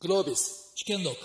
[0.00, 1.16] グロービス試験録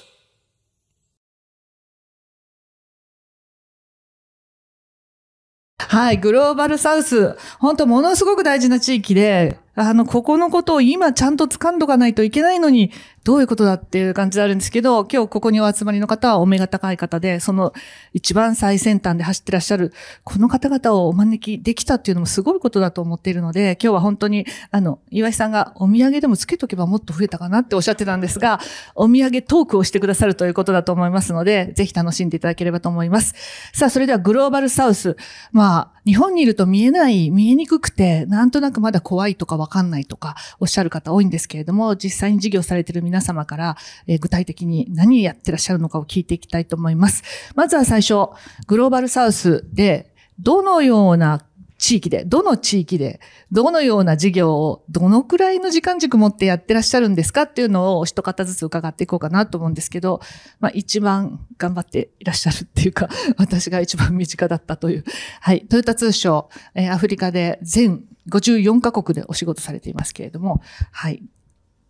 [5.78, 7.38] はい、グローバルサウス。
[7.60, 12.92] 本当ものすごく大事な地域で、あの、ここのことを今ちゃんと掴んどかないといけないのに、
[13.24, 17.74] どういうことだっていう感じであるんですけど、今日ここにお集まりの方はお目が高い方で、その
[18.12, 28.60] 一番最先端で走ってらっしゃる、この方々をお招きできたっていうのもすごいことだと思っているので、今日は本当に、あの、岩井さんがお土産でもつけとけばもっと増えたかなっておっしゃってたんですが、
[28.94, 33.34] お土産トークをしてくださるということだと思いますので、ぜひ楽しんでいただければと思います。
[33.74, 35.16] さあ、それではグローバルサウス。
[35.52, 47.24] まあ、日本にいると見えない、見えにくくて、なんとなくまだ怖いとかわかんないとかおっしゃる方多いんですけれども、実際に事業されている皆様から、えー具体的に何やってらっしゃるのかを聞いていきたいと思います。
[47.56, 48.30] まずは最初、
[48.68, 51.46] グローバルサウスで、どのような
[51.84, 53.20] 地域で、どの地域で、
[53.52, 60.22] どのような事業をどのくらいの時間軸持ってやってらっしゃるんですかっていうのを一方ずつ伺っていこうかなと思うんですけど、
[60.62, 65.04] まあ一番頑張っていらっしゃるっていうか、 私が一番身近だったという。
[65.42, 65.66] はい。
[65.68, 70.62] トヨタ通商、えアフリカで全54カ国でお仕事されていますけれども、
[70.94, 71.22] はい。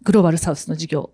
[0.01, 1.11] グローバルサウスの事業、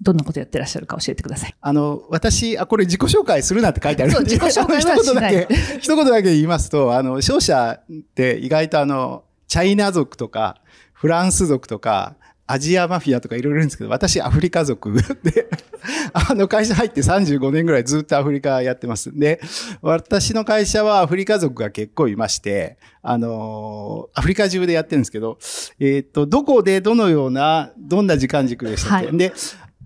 [0.00, 1.54] どんなことやってらっしゃるか教えてください。
[1.60, 5.48] あの、私、あ、これ自己紹介するなって書いてあるそう自己紹介一言だけ、
[5.80, 10.56] 一言だけ言いますと、あの、商社って意外とあの、チャイナ族とか、
[10.92, 12.16] フランス族とか、
[12.50, 14.92] アジアマフィアとかいろいろいるんですけど、私アフリカ族
[15.22, 15.48] で、
[16.12, 19.16] あの会社入って35年ぐらいずっとアフリカやってます。
[19.16, 19.40] で、
[19.82, 25.38] 私の会社はアフリカ族が結構いまして、あのアフリカ中でやってるんですけど、
[25.78, 29.32] えっ、と、どこでどのような、どんな時間軸でしたっけ、はいで、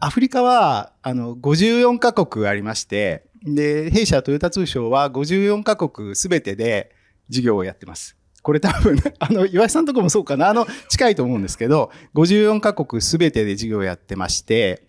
[0.01, 6.95] アフリカは、あの、54カ国ありまして、で、弊社トヨタ通商は54カ国すべてで
[7.29, 8.17] 事業をやってます。
[8.43, 14.87] これ多分、 あの、岩井さんとこもそうかな、あの、近いと思うんですけど、54カ国すべてで事業をやってまして、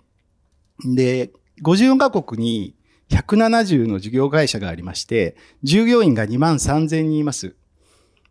[0.84, 1.32] で、
[1.64, 2.76] 54カ国に
[3.10, 7.56] 170の事業会社がありまして、従業員が2万3000人います。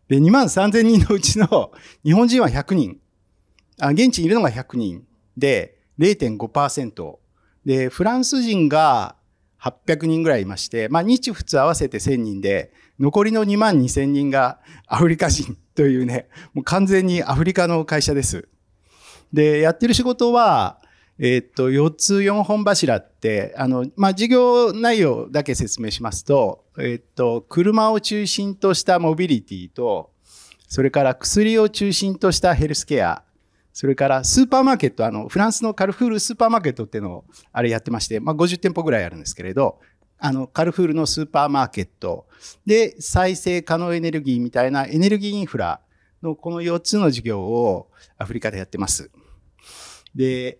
[0.07, 1.71] で、2万3000人のうちの
[2.03, 2.99] 日本人は100人。
[3.79, 5.03] あ現地にいるのが100人
[5.35, 7.17] で0.5%。
[7.65, 9.15] で、フランス人が
[9.61, 18.47] 800人ぐらいいまして、まあ日仏合わせて1000人で、残りの2万2000人がアフリカ人というね、もう完全にアフリカの会社です。
[19.33, 20.79] で、やってる仕事は、
[21.17, 30.11] えーっと、4つ4本柱って、あの、まあ、事業内容だけ説明しますと、えーっと、車を中心としたモビリティと、
[30.67, 33.23] それから薬を中心としたヘルスケア、
[33.75, 39.81] それからスーパーマーケット、あの、フランスのカルフールスーパーマーケットっていうのを、あれやってまして、まあ、50店舗ぐらいあるんですけれど、
[40.17, 42.25] あの、カルフールのスーパーマーケット
[42.65, 45.81] で、再生可能エネルギーみたいなエネルギーインフラ
[46.23, 49.11] のこの4つの事業をアフリカでやってます。
[50.15, 50.59] で、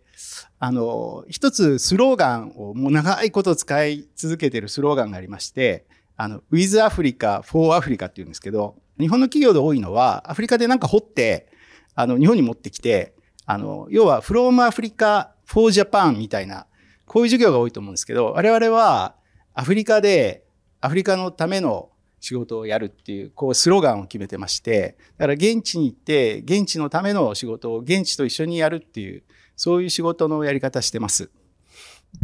[0.60, 5.86] あの、一つスローガンをもう長いこと使い続けてるスローガンがありまして、
[6.18, 11.55] あの、with Africa, for Africa って言うんですけど、日本の企業で多いのは、アフリカでなんか掘って、
[11.96, 16.68] あの、日本に持ってきて、あの、要は from Africa for Japan みたいな、
[17.06, 19.16] こういう授業が多いと思うんですけど、我々は
[19.54, 20.46] アフリカで
[20.82, 21.90] アフリカのための
[22.20, 29.24] 仕事をやるっていう、こうスローガンを決めてまして、だから現地に行って、現地のための仕事を現地と一緒にやるっていう、
[29.56, 31.32] そういう仕事のやり方してます。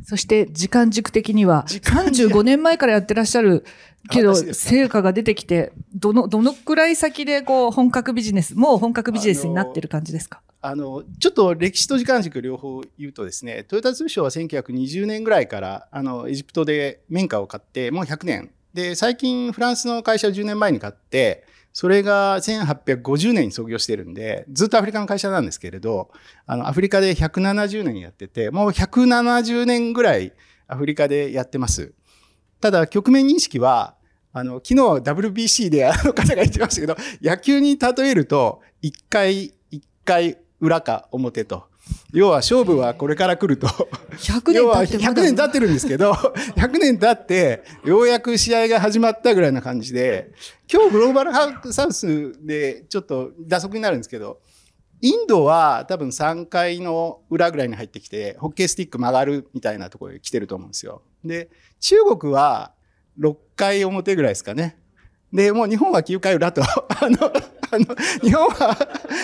[0.05, 2.31] そして時間軸的には、時間軸。
[2.33, 3.65] 35年前からやってらっしゃる
[4.09, 10.41] けど、成果が出てきて、どの、どのくらい先でこう本格ビジネス、もう本格ビジネスになってる感じですか？
[10.63, 18.51] あの、ちょっと歴史と時間軸両方言うとですね、トヨタ通商は1920年ぐらいから、あの、エジプトで綿花を買って、もう100年。
[18.73, 21.43] で、最近フランスの会社を10年前に買って、
[21.73, 26.11] それが1850年に創業してるんで、ずっとアフリカの会社なんですけれど、
[26.45, 30.33] あの、アフリカで170年やってて、もう170年ぐらい
[30.67, 31.93] アフリカでやってます。
[32.59, 33.95] ただ、局面認識は、
[34.33, 41.70] あの、昨日 WBC であの方が言ってましたけど、野球に例えると、一回、一回裏か表と。
[42.13, 43.67] 要は勝負はこれから来ると。
[43.67, 50.31] 100要は100年経ってってるんですけど、100年経って、ようやく試合が始まったぐらいな感じで、
[50.71, 54.39] 今日グローバルサウスでちょっと打足になるんですけど、
[55.01, 61.01] インドは多分3回の裏ぐらいに入ってきて、ホッケースティック曲がるみたいなところに来てると思うんですよ。
[61.23, 61.49] で、
[61.79, 62.73] 中国は
[63.19, 64.77] 6回表ぐらいですかね。
[65.33, 66.67] で、もう日本は9回裏と、 あ
[67.09, 67.31] の、
[67.71, 68.77] あの、日本は、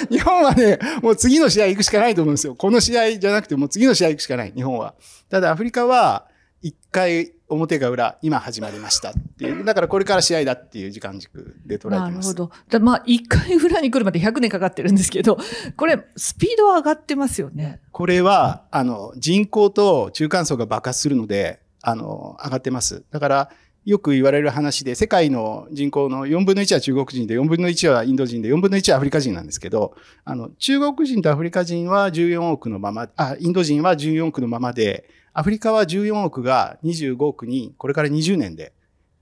[0.10, 2.56] 日本はね、もう次の試合行くしかないと思うんですよ。
[2.56, 4.96] この試合じゃなくて、もう次の試合行くしかない、日本は。
[5.30, 6.28] ただアフリカは
[6.64, 12.10] 1回表が裏、今始まりましたっていう、だからこれから試合だっていう時間軸で捉えてます。
[12.10, 12.52] なるほど。
[12.70, 15.38] だまあ、一回裏に来るまで100年かかってるんですけど、
[15.76, 17.80] これ、スピードは上がってますよね。
[17.92, 23.04] これは、あの、人口と中間層が爆発するので、あの、上がってます。
[23.12, 23.50] だから、
[23.88, 29.96] よく言われる話で、世界の人口の4分の1は中国人で、4分の1はインド人で、4分の1はアフリカ人なんですけど、
[30.26, 38.74] あの、中国人とアフリカ人は14億のまま、あ、インド人は14億のままで、アフリカは14億が25億に、これから20年で、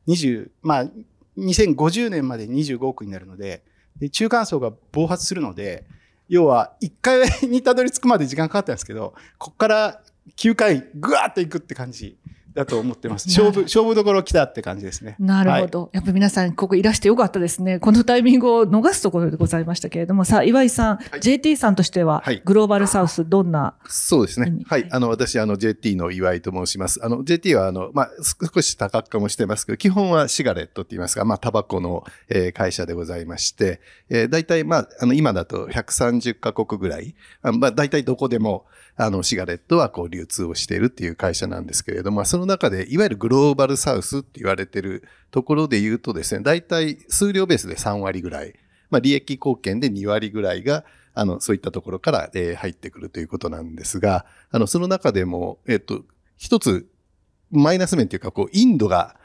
[0.07, 0.85] 20、まあ、
[1.37, 3.61] 2050年まで25億になるので、
[3.99, 5.85] で中間層が暴発するので、
[6.27, 10.01] 要は1回にたどり着くまで時間かかったんですけど、ここから
[10.37, 12.17] 9回ぐわーっといくって感じ。
[12.55, 13.27] だと思ってます。
[13.37, 15.15] 勝負、勝負どころ来たって感じですね。
[15.19, 15.81] なるほど。
[15.83, 17.79] はい、やっぱり皆さん、ここいらしてよかったですね。
[17.79, 24.53] このタイミングを逃すところでございましたけれども、さあ、岩井さん、はい、JT さんとしては、グローバルサウス、どんなそうですね。
[24.65, 24.87] はい。
[24.89, 27.03] あの、私、あの、JT の岩井と申します。
[27.03, 28.09] あの、JT は、あの、まあ、
[28.53, 38.65] 少し多角化もしてますけど、基本はシガレットって言いますか、まあ、タバコの、えー、会社でございまして、えー、大体、まあ、あの、今だと130カ国ぐらい、あまあ、大体どこでも、
[38.97, 48.53] あの、シガレットはこう流通をしているっていう会社なんですけれども、その中で、いわゆるグローバルサウスって言われてるところで言うとですね、大体数量ベースで3割ぐらい、
[48.89, 56.03] まあ、利益貢献で2割ぐらいが、あの、そういったところから、えー、入ってくるということなんですが、あの、その中でも、えっと、
[56.37, 56.87] 一つ、
[57.51, 59.17] マイナス面というか、こう、インドが、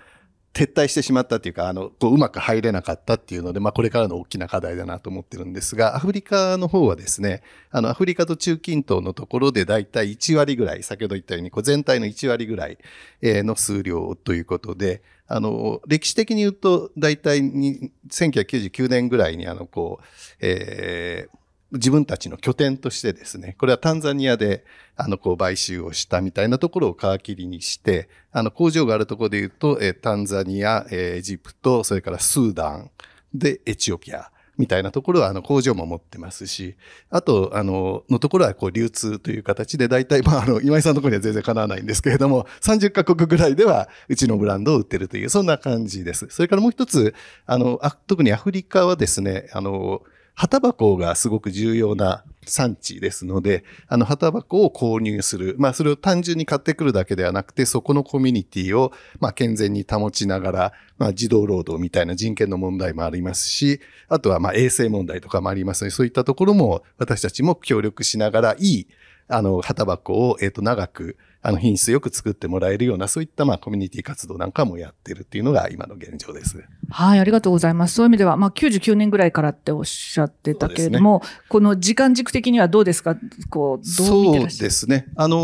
[0.52, 12.78] 撤退してしまったっていうか、あの、こう、うまく入れなかったっていうので、まあ、これからの大きな課題だなと思ってるんですが、アフリカの方はですね、あの、アフリカと中近東のところでだいたい1割ぐらい、先ほど言ったように、こう、全体の1割ぐらい
[13.22, 20.04] の数量ということで、あの、歴史的に言うと、だいたい1999年ぐらいに、あの、こう、
[20.40, 21.39] えー、
[21.72, 24.64] 自分たちの拠点としてですね、これはタンザニアで、
[24.96, 32.90] あの、こう、買収をしたみたいなところを皮切りにして、あの、工場があるところで言うと、えタンザニア、えエジプト、それからスーダン、
[33.32, 34.30] で、エチオピア、
[34.60, 36.76] みたいなところは、あの、工場も持ってますし、
[37.08, 46.26] あと、あの、のところは、こう、流通という形で、大体、まあ、あの、今井さんのところには全然かなわないんですけれども、30カ国ぐらいでは、うちのブランドを売ってるという、そんな感じです。
[46.28, 47.14] それからもう一つ、
[47.46, 50.02] あの、あ特にアフリカはですね、あの、
[50.40, 55.54] 葉タバコがすごく重要な産地ですので、あの、葉タバコを購入する。
[55.58, 58.90] まあ、それを単純に買ってくるだけではなくて、そこのコミュニティを、
[59.20, 68.88] まあ、健全に保ちながら、まあ、児童労働みたいな人権の問題もありますし、あとは、まあ、衛生問題とかもありますので、そういったところも私たちも協力しながら、いい、
[69.28, 76.62] あの、葉タバコを、えっ、と、長く、あの、品質よく作ってもらえるような、そういった、まあ、コミュニティ活動なんかもやってるっていうのが今の現状です。
[76.90, 77.94] はい、ありがとうございます。
[77.94, 83.16] そういう意味では、まあ、99年ぐらいからっておっしゃってたけれども、ね、この時間軸的にはどうですか？
[83.48, 85.06] こう、どうそうですね。
[85.16, 85.36] あの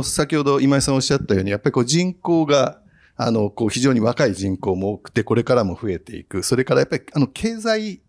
[0.00, 2.80] ー、先ほど今井さんおっしゃったように、やっぱりこう、人口が、
[3.16, 6.42] あの、こう、非常に若い人口も多くて、これからも増えていく。
[6.44, 8.00] それからやっぱり、あの、経済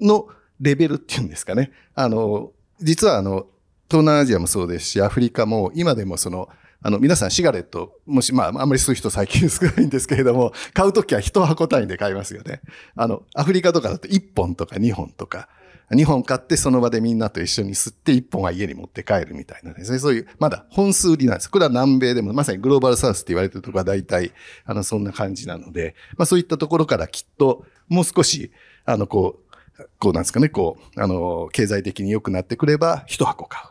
[0.00, 0.28] の
[0.60, 1.72] レベルっていうんですかね。
[1.94, 3.46] あの、実はあの、
[3.90, 6.48] 東南アジアもそうですし、アフリカも今でもその、
[6.82, 12.62] あの、皆さんシガレット、もし、まあ、あんまり吸う人最近少ないんですけれども、買うときは一箱単位で買いますよね。
[12.96, 15.48] あの、アフリカとかだと1本とか2本とか、
[15.90, 19.98] 2本買ってその場でみんなと一緒に吸って1本は家に持って帰るみたいなですね。
[19.98, 21.50] そういう、まだ本数売りなんです。
[21.50, 24.32] これは南米でも、まさにグローバルサウスって言われてるとこは大体、
[24.64, 28.52] あの、そんな感じなので、まあそういったところからきっと、もう少し、
[28.84, 29.50] あの、こう、
[29.98, 33.69] こうなんですかね、こう、あの、経済的に良くなってくれば、一箱買う。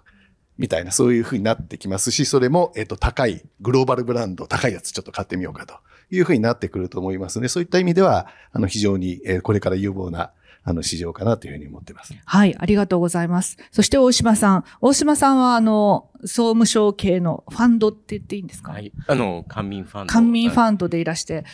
[0.59, 5.75] みたいな、そういうふうになってきますし、それも、えっと、高い、グローバルブランド、高いやつちょっと買ってみようかと
[6.11, 12.13] いうふうになってくると思いますので、そういった意味では、あの、非常に、え、これから有望な、あの、市場かなというふうに思ってます。
[12.25, 13.57] はい、ありがとうございます。
[13.71, 14.63] そして大島さん。
[14.81, 18.73] 大島さんは、あの、総務省系のファンドって言っていいんですか？
[18.73, 18.91] はい。
[19.07, 20.11] あの、官民ファンド。
[20.13, 21.45] 官民ファンドでいらして、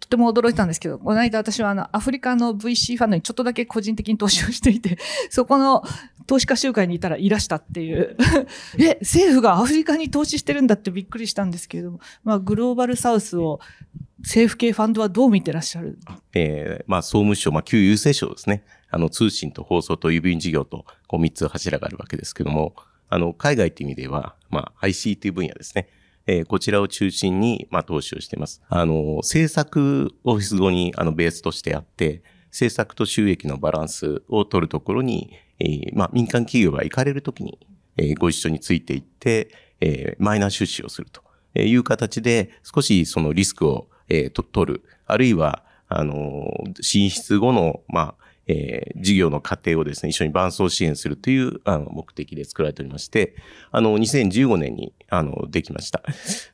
[0.00, 4.96] とても驚いたんですけど、この間私はあの、アフリカの VC ファンドにちょっとだけ個人的に投資をしていて、
[5.30, 5.84] そこの
[6.26, 8.16] 投資家集会にいたらいらしたっていう
[8.80, 13.60] え、政府がアフリカに投資してるんだってびっくりしたんですけれども、まあ、グローバルサウスを
[14.20, 15.98] 政府系ファンドはどう見てらっしゃる？
[16.34, 18.64] ええー、まあ、総務省、まあ、旧郵政省ですね。
[18.90, 22.74] あの、通信と放送と郵便事業と、こう、三つ柱があるわけですけども、
[23.08, 25.88] あの、海外っていう意味では、まあ、ICT 分野ですね。
[26.26, 28.62] えー、こちらを中心に、まあ、投資をしています。
[28.68, 37.58] あの、政策オフィス後に、あの、ベースとしてあって、政策と収益のバランスを取るところに、えー、まあ、民間企業が行かれるときに、
[37.96, 41.22] えー、ご一緒についていって、えー、マイナー出資をすると
[41.60, 44.82] いう形で、少しそのリスクを、えー、と取る。
[45.06, 48.14] あるいは、あの、進出後の、まあ、
[48.48, 53.36] えー事業の過程をですね、一緒に伴走支援するというあの目的で作られておりまして、
[53.70, 56.02] あの、2015年に、あの、できました。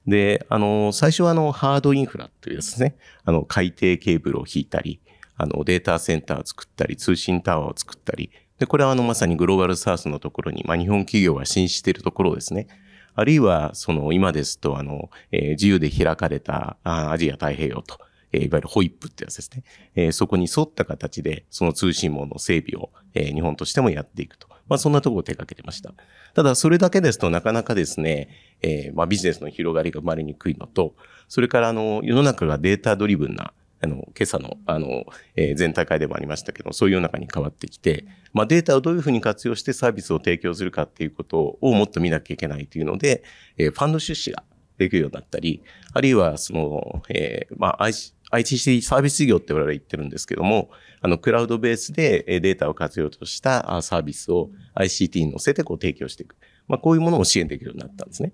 [0.06, 5.00] で、あの、最初はあの、ハードインフラというですね、あの、海底ケーブルを引いたり、
[5.36, 12.66] あの、データセンターを作ったり、通信タワーを作ったり、で、これはあの、まさにグローバルサウスのところに、まあ、日本企業が進出しているところをですね。
[13.14, 17.98] あるいは、その、今ですと、あの、えー自由で開かれたアジア太平洋と、
[18.32, 19.64] えーいわゆるホイップってやつですね。
[19.94, 24.48] えーそこに沿った形で、その通信網の整備を、えー日本としてもやっていくと。
[24.68, 25.92] まあ、そんなところを手掛けてました。
[26.34, 28.28] ただ、それだけですとなかなかですね、
[28.62, 30.94] えーまあ、ビジネスの広がりが生まれにくいのと、
[31.28, 33.52] それから、あの、世の中がデータドリブンな、
[33.82, 35.04] あの、今朝の、あの、
[35.36, 43.24] えー全体会でもありましたけど、そういう中に変わってきて、まあ、データをどういうふうに活用してサービスを提供するかっていうことをもっと見なきゃいけないというので、
[43.58, 44.44] えーファンド出資が
[44.78, 45.62] できるようになったり、
[45.92, 50.70] あるいは、その、えーまあ、IC ICT サービス業って我々言ってるんですけども、
[51.02, 56.36] あの、クラウドベースでデータを活用としたサービスを ICT に乗せてこう提供していく。
[56.68, 58.32] まあ、こういうものを支援できるようになったんですね。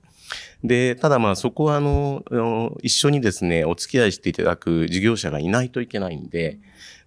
[0.63, 2.23] で、ただまあそこはあの、
[2.83, 6.59] 一緒にですね、お付き合いしていただく事業者がいないといけないんで、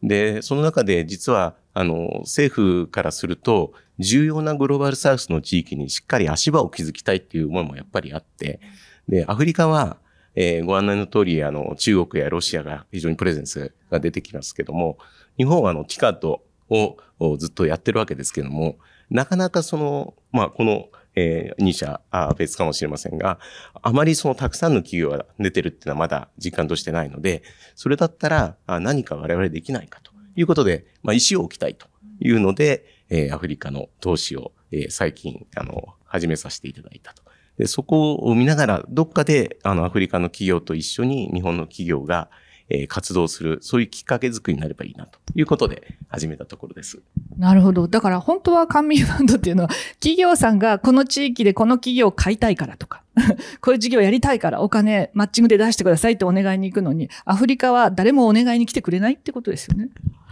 [0.03, 8.59] で、その中で実は、あの、政府からすると、重要なグローバルサウスの地域にしっかり足場を築きたいっていう思いもやっぱりあって、
[9.07, 9.97] で、アフリカは、
[10.33, 14.97] えーご案内の通り、あの、中国やロシアが非常にプレゼンスが出てきますけども、
[15.37, 16.97] 日本はあの、ティカットを
[17.37, 18.77] ずっとやってるわけですけども、
[19.09, 23.39] なかなかその、まあ、この、えー、2社あ別かもしれませんが、
[23.81, 27.43] あまりそのたくさんの企業が出てるっていうのはまだ実感としてないので、
[27.75, 31.87] それだったらあ何か我々できないかということで、まあ、石を置きたいと
[32.19, 37.23] いうので、えーアフリカの投資を、えー最近、あの、始めさせていただいたと。
[37.57, 42.29] で、そこを見ながら、どっかで、あの、アフリカの企業と一緒に日本の企業が、
[42.73, 46.99] えー活動する、そういうきっかけ作りになればいいなということで始めたところです。
[47.37, 47.87] なるほど。
[47.87, 53.03] だから本当は官民ファンドっていうのは、企業さんがこの地域でこの企業を買いたいからとか、
[53.61, 59.89] こういう事業やりたいからお金マッチングで出してくださいってお願いに行くのに、アフリカは誰もお願いに来てくれないってことですよね。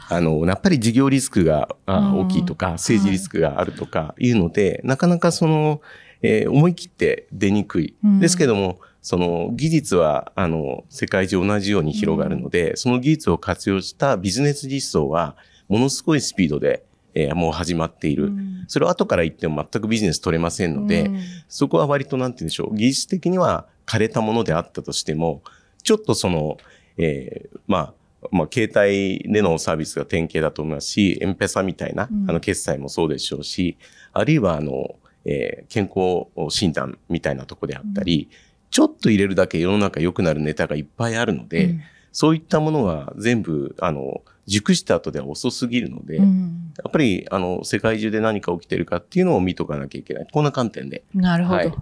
[0.09, 5.81] あの、やっぱり事業リスクが大きいとか、政治リスクがあるとかいうので、なかなかその、
[6.21, 7.95] えー思い切って出にくい。
[8.03, 15.35] うんですけども、その技術は、あの、世界中同じように広がるので、その技術を活用したビジネス実装は、
[15.67, 16.83] ものすごいスピードで、
[17.15, 18.25] えーもう始まっている。
[18.25, 18.65] うん。
[18.67, 21.19] それを後から言っても全くビジネス取れませんので、うん。
[21.47, 25.41] そこは割となんて言うんでしょう、技術的には枯れたものであったとしても、
[25.83, 26.57] ちょっとその、
[26.97, 27.77] えーま
[28.21, 32.29] あ、まあ、携帯でのサービスが典型だと思いますし、エンペサみたいな、うん。
[32.29, 33.77] あの、決済もそうでしょうし、
[34.13, 38.29] あるいは、あの、えー健康診断みたいなとこであったり、
[38.79, 41.81] ちょっと入れるだけ世の中良くなるネタがいっぱいあるので、うん
[42.11, 50.27] そういったものは全部、あの、熟した後では遅すぎるので、やうんっぱり、あの、世界中で何か起きてるかっていうのを見とかなきゃいけない。
[50.31, 51.57] こんな観点で、なるほど。
[51.57, 51.75] はい、あの、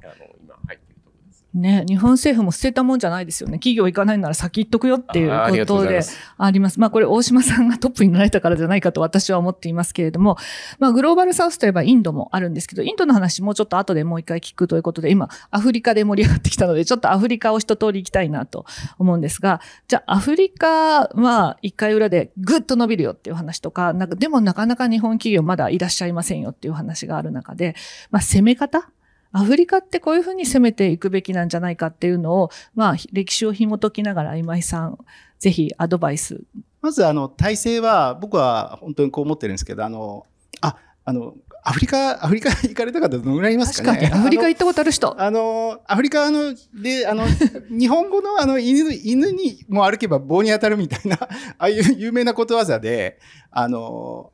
[1.53, 3.57] ね、日本政府も捨てたもんじゃないですよね。
[3.57, 5.29] 企業行かないなら先行っとくよっていう
[5.65, 6.01] ことで。
[6.37, 6.79] あります。
[6.79, 10.37] まあこれ大島さんがトップになられたからじゃないかと私は思っていますけれども、
[10.77, 18.65] まあグローバルサウスといえばインドもあるんですけど、インドの話もうちょっと後でもう一回聞くということで、今アフリカで盛り上がってきたので、ちょっとアフリカを一通り行きたいなと
[18.99, 27.75] 思うんですが、じゃあアフリカは一回裏でぐっと伸びるよっていう話とか、なんかでもなかなか日本企業まだいらっしゃいませんよっていう話がある中で、
[28.11, 28.89] まあ攻め方
[29.37, 34.97] アフリカってこういうふうに攻めていくべきなんじゃないかっていうのを、まあ、歴史を紐解きながら今井さん、
[35.37, 36.41] ぜひアドバイス。
[36.81, 40.25] まずあの体制は僕は本当にこう思ってるんですけどあの
[40.61, 43.99] ああのアフリカアフリカ 行かれた方どのぐらいいますかね？
[43.99, 45.21] 確かに、アフリカ行ったことある人。
[45.21, 47.25] あの、アフリカの、で、あの、
[47.69, 51.27] 日本語のあの、犬、犬にも歩けば棒に当たるみたいな、 あ
[51.57, 53.19] あいう有名なことわざで、
[53.51, 54.31] あの、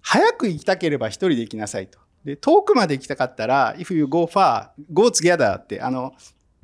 [0.00, 2.00] 早く行きたければ一人で行きなさいと。
[2.24, 6.14] で、遠くまで行きたかったら、if you go far, go together って、あの、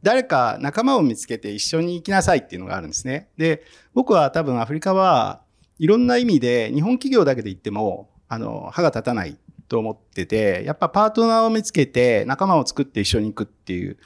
[0.02, 3.28] 誰か仲間を見つけて一緒に行きなさいっていうのがあるんですね。
[3.36, 3.62] で、
[3.92, 5.42] 僕は多分アフリカは
[5.78, 9.36] いろんな意味で日本企業だけで行っても、あの、歯が立たない
[9.68, 13.98] と思ってて、やっぱパートナーを見つけて仲間を作って一緒に行くっていう、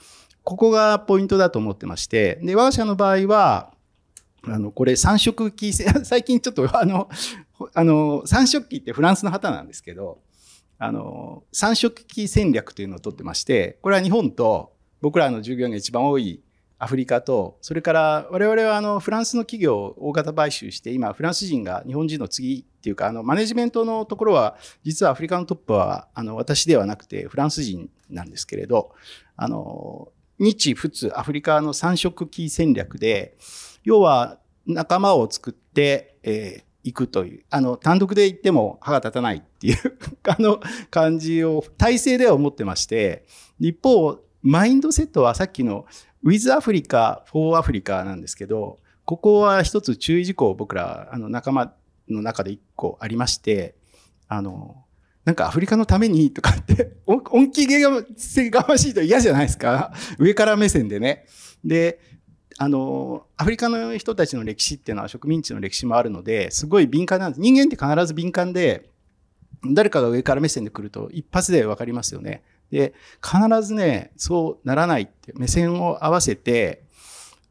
[0.42, 3.73] ここがポイントだと思ってまして、で、我が社の場合は、
[4.46, 7.08] あの、これ三色期、最近ちょっとあの、
[7.73, 10.18] あの、三色期ってフランスの旗なんですけど、
[10.78, 16.43] あの、三色期戦略というのを取ってまして、これは日本と僕らの従業員が一番多い
[16.78, 28.93] アフリカと、それから我々はあのフランスの企業を大型買収して、今フランス人が日本人の次っていうか、あのマネジメントのところは、実はアフリカのトップはあの私ではなくてフランス人なんですけれど、
[29.37, 33.37] あの、日仏アフリカの三色期戦略で、
[33.85, 39.76] 要は仲間を作って、えー行くという、あの、単独で行っても歯が立たないっていう
[40.28, 40.60] あの、
[40.90, 43.24] 感じを、体制では思ってまして、
[43.58, 45.86] 一方、マインドセットはさっきの
[46.22, 51.74] with Africa, for Africa なんですけど、ここは一つ注意事項僕ら、あの、仲間
[52.08, 53.74] の中で一個ありまして、
[54.28, 54.84] あの、
[55.24, 59.92] なんかアフリカのためにとかって、 お恩気がせがましいと嫌じゃないですか。
[60.18, 61.26] 上から目線でね。
[61.64, 61.98] で、
[62.58, 67.40] あの、アフリカの人たちの歴史っていうのは植民地の歴史もあるので、すごい敏感なんです。
[67.40, 68.90] 人間って必ず敏感で、
[69.73, 72.42] 誰かが上から目線で来ると一発でわかりますよね。
[72.70, 76.84] で、必ずね、そうならないって、目線を合わせて、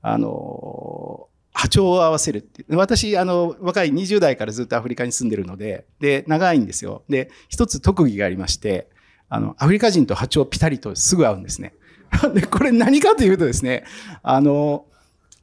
[0.01, 2.65] あの、波長を合わせるって。
[2.69, 7.03] 私、あの、若い20代からずっとアフリカに住んでるので、で、長いんですよ。
[7.09, 8.89] で、一つ特技がありまして、
[9.29, 11.73] あの、アフリカ人と波長ピタリとすぐ合うんですね。
[12.33, 13.85] で、これ何かというとですね、
[14.23, 14.85] あの、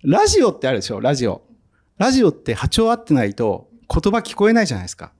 [0.02, 1.42] ラジオってあるでしょ、ラジオ。
[1.98, 5.12] ラジオって波長合ってないと言葉聞こえないじゃないですか。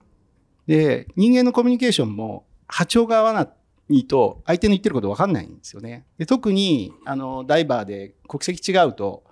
[0.65, 3.47] で、人間のコミュニケーションも波長が合わな
[3.89, 6.05] いと相手の言ってること分かんないんですよね。
[6.17, 9.23] で特に、あの、ダイバーで国籍違うと、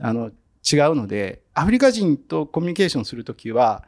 [0.00, 0.32] あの、
[0.70, 3.84] 違うので、アフリカ人とコミュニケーションするときは、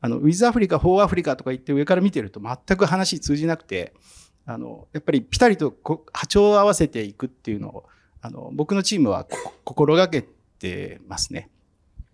[0.00, 3.94] あの、ウィズアフリカ、フォーアフリカとか言って上から見てると全く話通じなくて、
[4.44, 5.72] あの、やっぱりピタリと
[6.12, 7.84] 波長を合わせていくっていうのを、
[8.22, 9.24] あの、僕のチームは
[9.62, 10.37] 心がけて
[11.06, 11.50] ますね。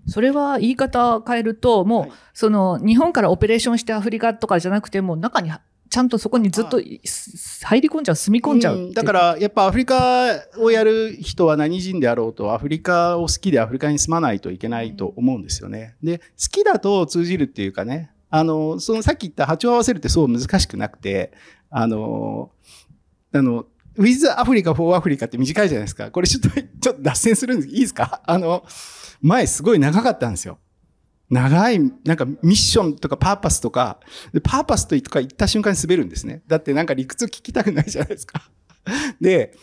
[0.06, 2.12] それは言い方変えると、もう、はい。
[2.34, 5.50] その、日本からオペレーションしてアフリカとかじゃなくて、もう中に、
[5.90, 6.90] ちゃんとそこにずっと入
[7.80, 8.88] り込んじゃう、住み込んじゃう。
[8.88, 10.26] うだから、やっぱアフリカ
[10.58, 15.96] をやる人は何人であろうと、アフリカを好きでアフリカに住まないといけないと思うんですよね。
[16.02, 21.32] で、好きだと通じるっていうかね、あの、そのさっき言った波長を合わせるってそう難しくなくて、
[21.70, 22.50] あの、
[23.32, 26.10] あの、with アフリカ for アフリカって短いじゃないですか。
[26.10, 27.68] これちょっと、ちょっと脱線するんです。
[27.72, 28.22] いいですか？
[28.26, 28.64] あの、
[29.20, 30.58] 前すごい長かったんですよ。
[31.30, 33.98] 長い、なんかミッションとかパーパスとか、
[34.42, 36.42] パーパスとか言った瞬間に滑るんですね。
[36.46, 38.42] だってなんか理屈聞きたくないじゃないですか。
[39.20, 39.54] で、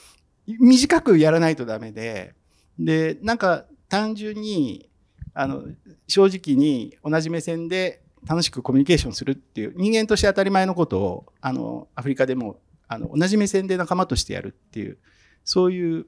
[0.47, 2.33] 短くやらないとダメで、
[2.79, 4.89] で、なんか単純に、
[5.33, 5.63] あの、
[6.07, 12.59] 正直に同じ目線で楽しくコミュニケーションするっていう、人間として当たり前のことを、あの、アフリカでも、
[12.91, 14.97] あの、同じ目線で仲間としてやるっていう、
[15.45, 16.05] そういう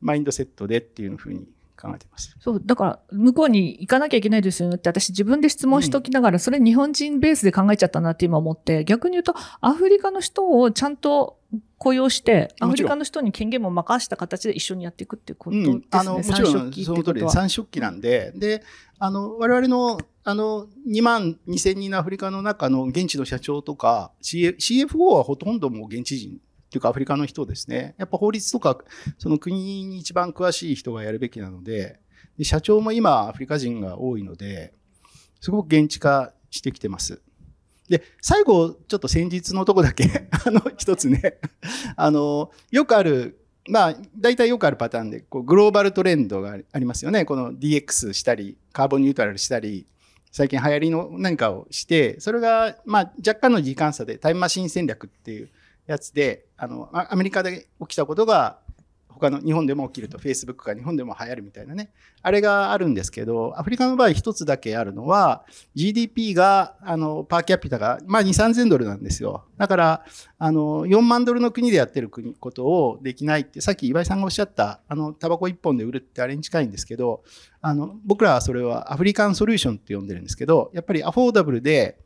[0.00, 2.36] マインドセットでっていうふうに考えてます。
[2.38, 11.40] そう、だから、向こうに行かなきゃいけないですよねって、私自分で質問しときながら、それ日本人ベースで考えちゃったなって今思って、逆に言うと、アフリカの人をちゃんと
[11.78, 15.74] 雇用して、アフリカの人に権限も任した形で一緒にやっていくっていうことですね。
[15.74, 16.70] うん、あのもちろその
[17.02, 17.28] 通り。
[17.28, 18.62] 三色旗なんで、で、
[19.00, 19.98] あの、我々の、
[20.30, 27.96] あの、2万2000人のアフリカの中の現地の社長とか、CFO はほとんどもう現地人っていうかアフリカの人ですね。
[27.98, 28.78] やっぱ法律とか、
[29.18, 31.98] その国に一番詳しい人がやるべきなので、
[32.38, 34.72] で社長も今アフリカ人が多いので、
[35.40, 37.20] すごく現地化してきてます。
[37.88, 41.40] で、最後、ちょっと先日のとこだけ、 あの、一つね、
[41.96, 47.24] あの、よくある、まあ、大体よくあるパターンで、こう、グローバルトレンドがありますよね。
[47.24, 49.88] この DX したり、カーボンニュートラルしたり、
[50.30, 55.50] 最近流行りの何かをして、それが、まあ、若干の時間差でタイムマシン戦略っていう
[55.86, 58.59] やつで、あの、アメリカで起きたことが、
[59.20, 61.92] 他の日本でも起きると、Facebook が日本でも流行るみたいなね。
[62.22, 69.44] あれがあるんですけど、アフリカの場合一つだけあるのは、GDP が、あの、パーキャピタが、まあ、2、3000ドルなんですよ。
[69.58, 70.04] だから、
[70.38, 77.22] あの、4万ドルの国でやってる国、ことをできないって、さっき岩井さんがおっしゃった、あの、タバコ1本で売るってあれに近いんですけど、
[77.60, 81.98] あの、僕らはそれはアフリカンソリューションって呼んでるんですけど、やっぱりアフォーダブルで、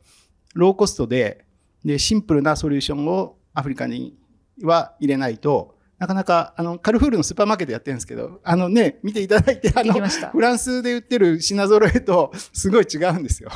[0.53, 1.45] ローコストで、
[1.83, 4.17] で、シンプルなソリューションをアフリカに
[4.63, 13.49] は入れないと、なかなか、あの、カルフールのスーパーマーケットやってるんですけど、あのね、見ていただいて、あのフランスで売ってる品揃えとすごい違うんですよ。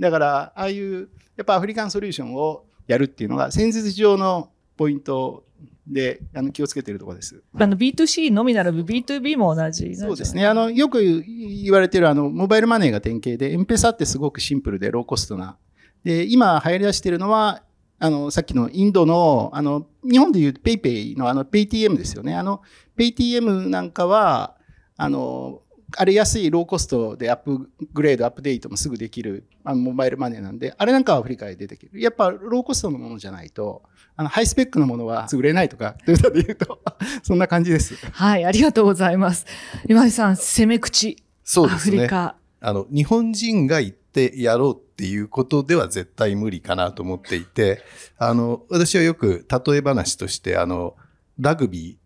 [0.00, 5.44] だから、ああいう、やっぱアフリカンソリューションをやるっていうのが、戦術上のポイント
[5.86, 7.42] で、あの、気をつけてるところです。
[7.54, 9.94] あの B2C のみならず B2B も同じ。
[9.96, 10.46] そうですね。
[10.46, 15.58] あの、よく言われてるあの、モバイルマネーが典型で、エンペサってすごくシンプルでローコストな。
[16.04, 17.62] で、今流行り出してるのは、
[17.98, 22.34] あの、さっきのインドの、あの、日本でいう PayPay のあの、PayTM ですよね。
[22.34, 22.62] あの、
[22.98, 24.56] PayTM なんかは、
[24.96, 25.62] あの、
[25.96, 32.00] あれ安いローコストでアップグレード、アップデートもすぐできるあのモバイルマネーなんで、あれなんかはアフリカで出てくる。
[32.00, 33.82] やっぱローコストのものじゃないと、
[34.16, 36.80] あの、ハイスペックのものは売れないとか、トヨタで言うと、
[37.22, 37.94] そんな感じです。
[38.12, 39.46] はい、ありがとうございます。
[39.88, 41.16] 今井さん、攻め口。
[41.20, 41.96] アそうですね。
[41.98, 42.36] フリカ。
[42.60, 47.82] あの、日本人が行ってやろうっていうことでは絶対無理かなと思っていて、
[48.16, 50.96] あの、私はよく例え話として、あの、
[51.38, 51.98] ラグビ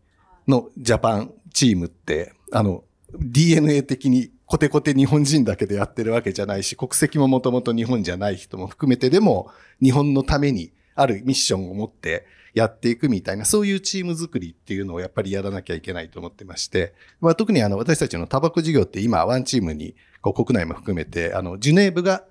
[0.49, 2.83] ーのジャパンチームって、あの、
[3.15, 9.49] DNA 的にコテコテ日本人だけでやってるわけじゃないし、国籍ももともと日本じゃない人も含めてでも、
[9.81, 22.25] 日本のためにあるミッションを持ってやっていくみたいな、そういうチーム作りっていうのをやっぱりやらなきゃいけないと思ってまして、まあ、特にあの私たちのタバコ事業って今ワンチームにこう国内も含めて、あの、ジュネーブが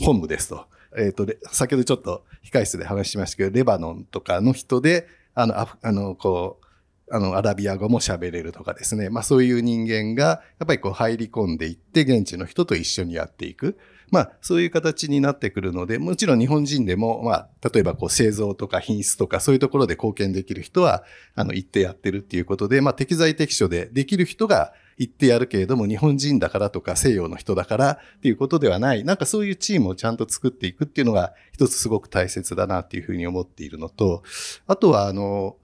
[0.00, 0.66] 本部ですと。
[0.96, 9.10] えっ、ー、と、先ほどちょっと控室で話しましたけど、レバノンとかの人で、あの、あの、こう、あの、アラビア語も喋れるとかですね。
[9.10, 13.78] まあそういう人間が、やっぱりこう入り込んでいって、現地の人と一緒にやっていく。
[14.10, 34.22] まあそういう形になってくるので、もちろん日本人でも、まあ例えばこう製造とか品質とかそういうところで貢献できる人は、あの、行ってやってるっていうことで、まあ適材適所でできる人が行ってやるけれども、日本人だからとか西洋の人だからっていうことではない、なんかそういうチームをちゃんと作っていくっていうのが一つすごく大切だなっていうふうに思っているのと、
[34.66, 35.56] あとはあの、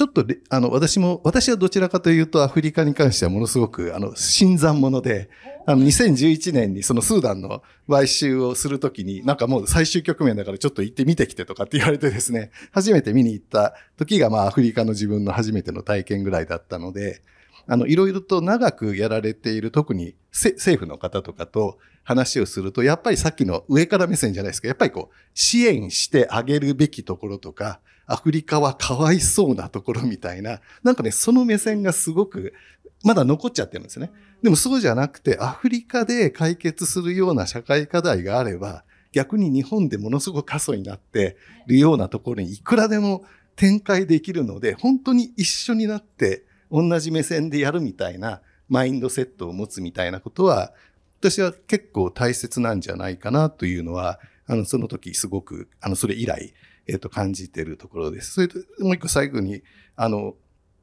[0.00, 5.28] ちょっと、あの、私も、私はどちらかというとアフリカに関してはものすごく、あの、新参者で、
[5.66, 17.20] あの、2011年にそのスーダンの買収をするときに、なんかもう最終局面だからちょっと行ってみてきてとかって言われてですね、初めて見に行った時が、まあ、アフリカの自分の初めての体験ぐらいだったので、
[17.66, 32.52] あの、いろいろと長くやられている、特に政府の方とかと話をすると、やっぱりさっきの上から目線じゃないですか、やっぱりこう、支援してあげるべきところとか、アフリカはかわいそうなところみたいな、なんかね、その目線がすごく、
[33.04, 34.10] まだ残っちゃってるんですね。
[34.42, 43.24] でもそうじゃなくて、アフリカで解決するような社会課題があれば、逆に日本でものすごく過疎になっているようなところにいくらでも
[43.56, 50.72] 展開できるので、本当に一緒になって同じ目線でやるみたいなマインドセットを持つみたいなことは、
[51.20, 56.54] 私は結構大切なんじゃないかなというのは、あの、その時すごく、あの、それ以来、
[56.90, 58.32] えっ、ー、と、感じているところです。
[58.32, 59.62] それと、もう一個最後に、
[59.96, 60.34] あの、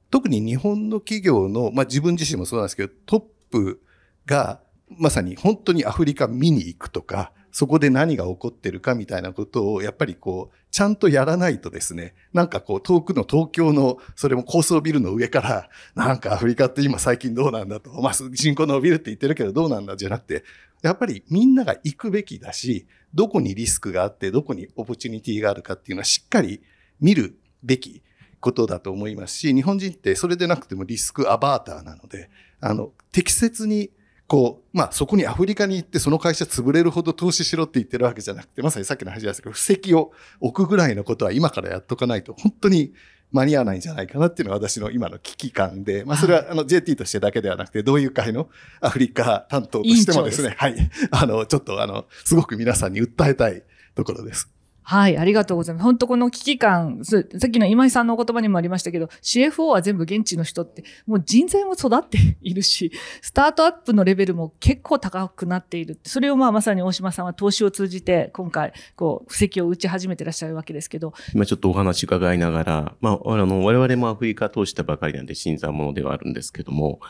[0.09, 3.81] 特に日本の企業の、まあ、自分自身もそうなんですけど、トップ
[4.25, 20.43] が、まさに本当にアフリカ見に行くとか、そこで何が起こってるかみたいなことを、やっぱりこう、ちゃんとやらないとですね、なんかこう、遠くの東京の、それも高層ビルの上から、なんかアフリカって今最近どうなんだと、まあ、人口伸びるって言ってるけどどうなんだじゃなくて、
[20.83, 26.61] やっぱりみんなが行くべきだし、どこにリスクがあって、どこにオポチュニティがあるかっていうのはしっかり
[27.01, 28.03] 見るべき
[28.39, 32.29] ことだと思いますし、日本人ってそれでなくてもリスクアバーターなので、
[32.61, 33.89] あの、適切に
[34.27, 40.11] こう、まあそこにアフリカに行ってその会社潰れるほど投資しろって言ってるわけじゃなくて、まさにさっきの話ですけど、布石を
[40.41, 42.93] 置くぐらいのことは今からやっとかないと、本当に
[43.31, 48.49] 間に合わないんじゃないかなっていうのが私の今の危機感で、まあそれはあの JT としてだけではなくて、どういう会の
[48.81, 50.75] アフリカ担当としてもですね、はい、
[51.11, 53.63] あの、ちょっとあの、すごく皆さんに訴えたい
[53.95, 54.49] ところです。
[54.89, 55.83] はい、ありがとうございます。
[55.83, 65.99] 本当この危機感、さっきの今井さんのお言葉にもありましたけど、CFO は全部現地の人って、もう人材も育っているし、スタートアップのレベルも結構高くなっている。
[66.05, 71.13] それをまあまさに大島さんは投資を通じて、今回、こう、布石を打ち始めてらっしゃるわけですけど。
[71.33, 77.01] 今ちょっとお話伺いながら、まあ、あの、我々もアフリカ投資したばかりなんで新参者ではあるんですけども、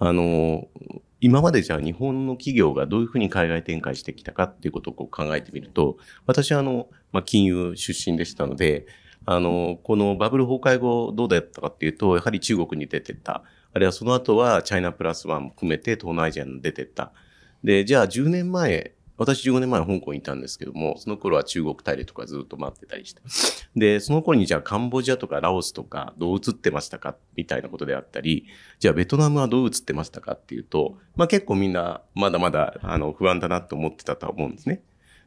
[0.00, 0.66] あの、
[1.20, 8.86] 今までじゃあ日本の企業がどういうふうに海外展開してきたかっていうことを考えてみると、私はあの、まあ、金融出身でしたので、
[9.26, 13.44] あの、このバブル崩壊後どうだったかっていうと、やはり中国に出てった。
[13.72, 17.12] あるいはその後はチャイナプラスワンも含めて東南アジアに出てった。
[17.62, 23.20] で、じゃあ10年前、私15年前香港にいたんですけども、その頃は中国大陸とかずっと待ってたりして。
[23.76, 28.46] で、その頃にじゃあカンボジアとかラオスとかどう映ってましたかみたいなことであったり、
[28.78, 34.80] じゃあベトナムはどう映ってましたかっていうと、まあ結構みんなまだまだあの不安だなと思ってたと思うんですね。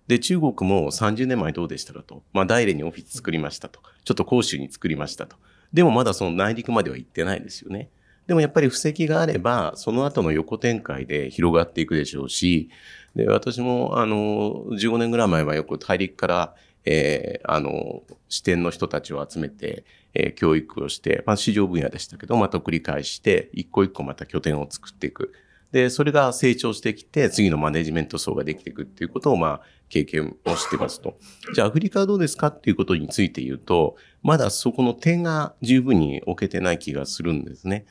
[0.07, 2.23] で、中国も30年前どうでしたかと。
[2.33, 3.79] まあ大連にオフィス作りましたと。
[4.05, 5.35] ちょっと広州に作りましたと。
[5.71, 7.89] でもまだその内陸までは行ってないですよね。
[8.27, 12.69] でもやっぱり布石があれば、その後の横展開で広がっていくでしょうし、
[13.15, 25.33] で、私も、あの、15年ぐらい前はよく大陸から、えー、あの、支店の人たちを集めて、えー、教育をして、まあ、市場分野でしたけど、また繰り返して、一個一個また拠点を作っていく。
[25.71, 31.17] で、それが成長してきて、次のマネジメント層ができていくっていうことを、まあ、経験をしてますと。
[31.53, 37.85] じゃあ、アフリカはどうですかっていうことについて言うと、まだそこの点が十分に置けてない気がするんですね。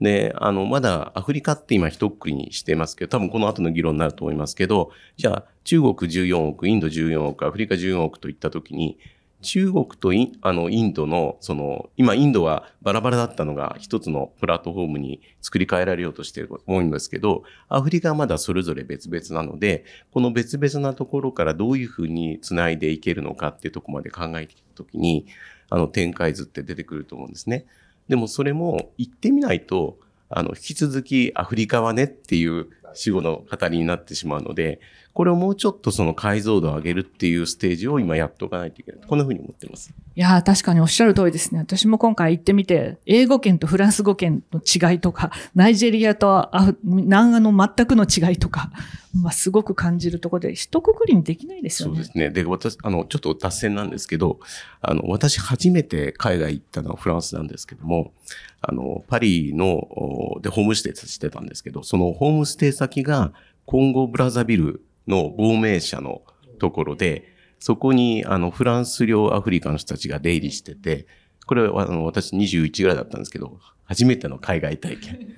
[0.00, 8.98] で、あの、まだアフリカって今一括りにしてますけど、多分この後の議論になると思いますけど、じゃあ中国14億、インド14億、アフリカ14億といったときに、
[9.42, 25.26] 中国とインあのインドの、その、今インドはバラバラだったのが一つのプラットフォームに作り変えられようとしていると思うんですけど、アフリカはまだそれぞれ別々なので、この別々なところからどういうふうに繋いでいけるのかっていうところまで考えていくときに、
[25.68, 27.66] あの展開図って出てくると思うんですね。
[28.08, 34.80] でもそれも行ってみないと、あの、引き続きアフリカはねっていう死後の語りになってしまうので、
[35.16, 39.00] これをもうちょっとその解像度を上げるっていうステージを今やっておかないといけない。
[39.06, 39.94] こんな風に思ってます。
[40.14, 41.60] いやー、確かにおっしゃる通りですね。
[41.60, 48.70] 私も今回行ってみて、英語圏とフランス語圏の違いとか、 ナイジェリアとアフ南アの全くの違いとか、
[49.18, 51.94] まあ、すごく感じるところで、一括りにできないですよね。
[51.94, 52.28] そうですね。
[52.28, 54.38] で、私、あの、ちょっと脱線なんですけど、
[54.82, 58.12] あの、私初めて海外行ったのはフランスなんですけども、
[58.60, 63.32] あの、パリの、おで、ホームステイしてたんですけど、そのホームステイ先先が、
[63.64, 66.22] コンゴブラザビルの亡命者の
[66.58, 71.06] ところで、そこに、あの、フランス領アフリカの人たちが出入りしてて、
[71.46, 75.36] これは、あの、私21ぐらいだったんですけど、初めての海外体験。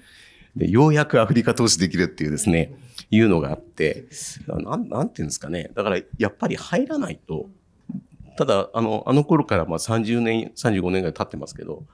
[0.56, 2.74] で、ようやくアフリカ投資できるっていうですね、
[3.10, 4.06] いうのがあって、
[4.46, 5.70] なん、なんていうんですかね。
[5.74, 7.48] だから、やっぱり入らないと、
[8.36, 11.84] ただ、あの、あの頃からま30年、35年ぐらい経ってますけど、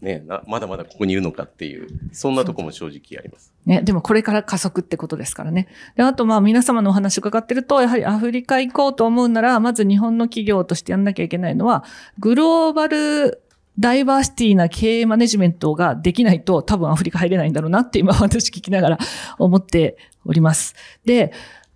[0.00, 3.52] ねな、まだまだここにいるのかっていう、そんなとこも正直あります。
[3.66, 5.68] ね、でもこれから加速ってことですからね。
[5.96, 11.84] で、あとまあ皆様のお話伺ってると、やはりアフリカ行こうと思うなら、まず日本の企業としてやんなきゃいけないのは、
[12.18, 13.42] グローバル
[13.78, 18.98] ダイバーシティな経営マネジメントができないと多分アフリカ入れないんだろうなって今私聞きながら
[19.38, 20.74] 思っております。
[21.04, 21.32] で、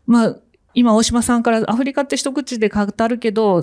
[0.07, 0.37] まあ、
[0.75, 3.63] 今大島さんからアフリカって一口で語るけど、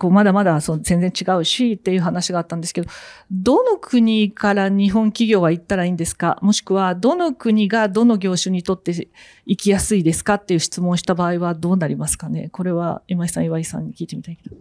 [0.00, 2.88] こうまだまだそう全然違うしっていう話があったんですけど、
[3.30, 6.38] どの国から日本企業は行ったらいいんですか？
[6.40, 9.08] もしくは、どの国がどの業種にとって
[9.44, 12.48] 行きやすいですかっていう質問をした場合はどうなりますかね？
[12.48, 14.56] これは今井さん、岩井さんに聞いてみたいけど。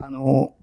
[0.00, 0.54] あの、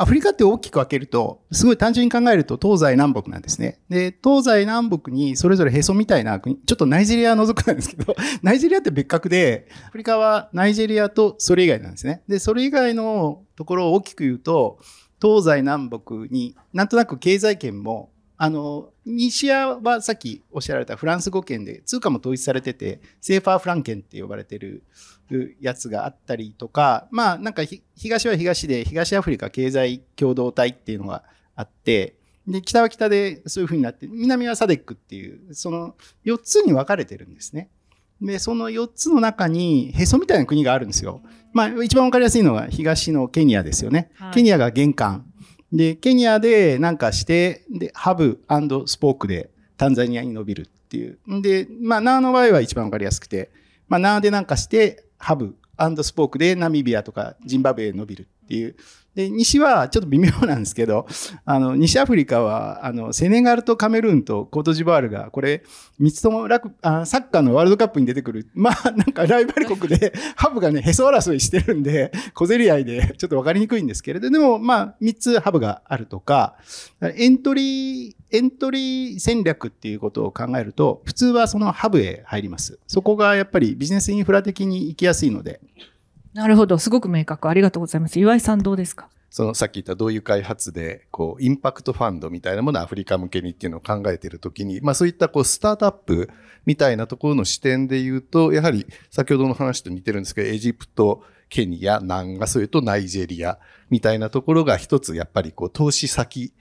[0.00, 3.80] アフリカって大きく分けると、すごい単純に考えると東西南北なんですね。
[3.90, 12.22] で、東西南北にそれぞれへそみたいな国、ちょっとナイジェリアは除くなんですけど、 ナイジェリアって別格で、アフリカはナイジェリアとそれ以外なんですね。
[12.26, 14.78] で、それ以外のところを大きく言うと、
[15.20, 24.82] 東西南北になんとなく経済圏も、あの、西アはさっきおっしゃられたフランス語圏で通貨も統一されてて、セーファーフランケンって呼ばれてる
[25.60, 32.16] やつがあったりとか、まあなんかひ東は東で東アフリカ経済共同体っていうのがあって、
[32.46, 37.70] で、北は北でそういう風になって、南はサデックっていう、その4つに分かれてるんですね。
[38.20, 41.22] で、その4つの中にへそみたいな国があるんですよ。
[41.52, 44.10] まあ一番分かりやすいのが東のケニアですよね。
[44.14, 45.26] はいケニアが玄関。
[45.72, 48.42] で、ケニアでなんかして、で、ハブ
[48.86, 51.18] スポークでタンザニアに伸びるっていう。
[51.40, 53.50] で、まあ、ナーの場合は一番わかりやすくて、
[53.88, 55.54] まあ、ナーでなんかして、ハブ
[56.02, 58.28] スポークでナミビアとかジンバブエ伸びる。
[58.50, 58.74] ていう。
[59.14, 61.06] で、西はちょっと微妙なんですけど、
[61.44, 65.64] あの、西アフリカは、あの、セネガルとカメルーンとコートジボワールが、これ、
[65.98, 68.48] 三つともラあサッカーのワールドカップに出てくる。
[68.54, 76.56] まあ、なんかライバル国で、 ハブがね、へそ争いしてるんで、小競り合いで、ちょっとわかりにくいんですけれど、でも、まあ、三つハブがあるとか、
[77.00, 82.78] エントリー、エントリー戦略っていうことを考えると、普通はそのハブへ入ります。
[82.86, 85.60] そこがやっぱりビジネスインフラ的に行きやすいので。
[86.32, 86.78] なるほど。
[86.78, 87.48] すごく明確。
[87.48, 88.18] ありがとうございます。
[88.20, 89.08] 岩井さんどうですか？
[89.30, 96.30] そのさっき言ったどういう開発で、こう、インパクトファンドみたいなものをアフリカ向けにっていうのを考えているときに、まあそういったこう、スタートアップ
[96.66, 106.52] みたいなところの視点で言うと、やはり先ほどの話と似てるんですけど、エジプト、ケニア、南ア、それとナイジェリアみたいなところが一つやっぱりこう、投資先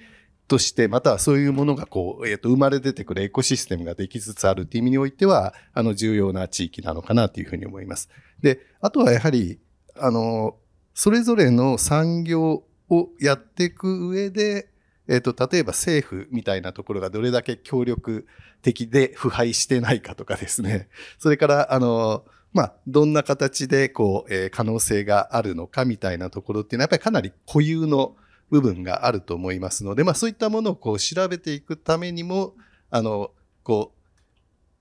[0.47, 8.09] として、またはそういうものがこう、えっ、と、生まれ出てくるエコシステムができつつあるっていう意味においては、あの、重要な地域なのかなというふうに思います。
[8.41, 9.59] で、あとはやはり、
[9.95, 10.55] あの、
[10.93, 14.69] それぞれの産業をやっていく上で、
[15.07, 18.27] えっ、と、例えば政府みたいなところがどれだけ協力
[18.61, 20.87] 的で腐敗してないかとかですね。
[21.17, 28.15] それから、あの、まあ、どんな形で、こう、えー可能性があるのかみたいなところっていうのは、やっぱりかなり固有の
[28.49, 32.55] 部分があると思いますので、まあ、そういったものをこう調べていくためにも、
[32.89, 33.31] あの、
[33.63, 33.98] こう、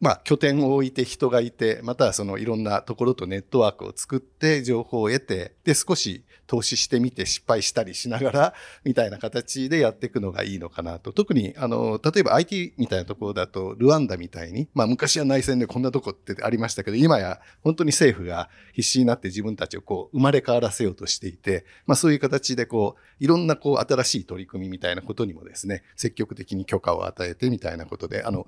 [0.00, 11.12] まあ、拠点を置いて人がいて、またはそのいろんなところとネットワークを作って情報を得て、で、少し投資してみて失敗したりしながら、 みたいな形でやっていくのがいいのかなと。
[11.12, 28.46] 特に、あの、例えば IT みたいなところだと、ルワンダみたいに、まあ昔は内戦でこんなとこってありましたけど、今や本当に政府が必死になって自分たちをこう生まれ変わらせようとしていて、まあそういう形でこう、いろんなこう新しい取り組みみたいなことにもですね、積極的に許可を与えてみたいなことで、あの、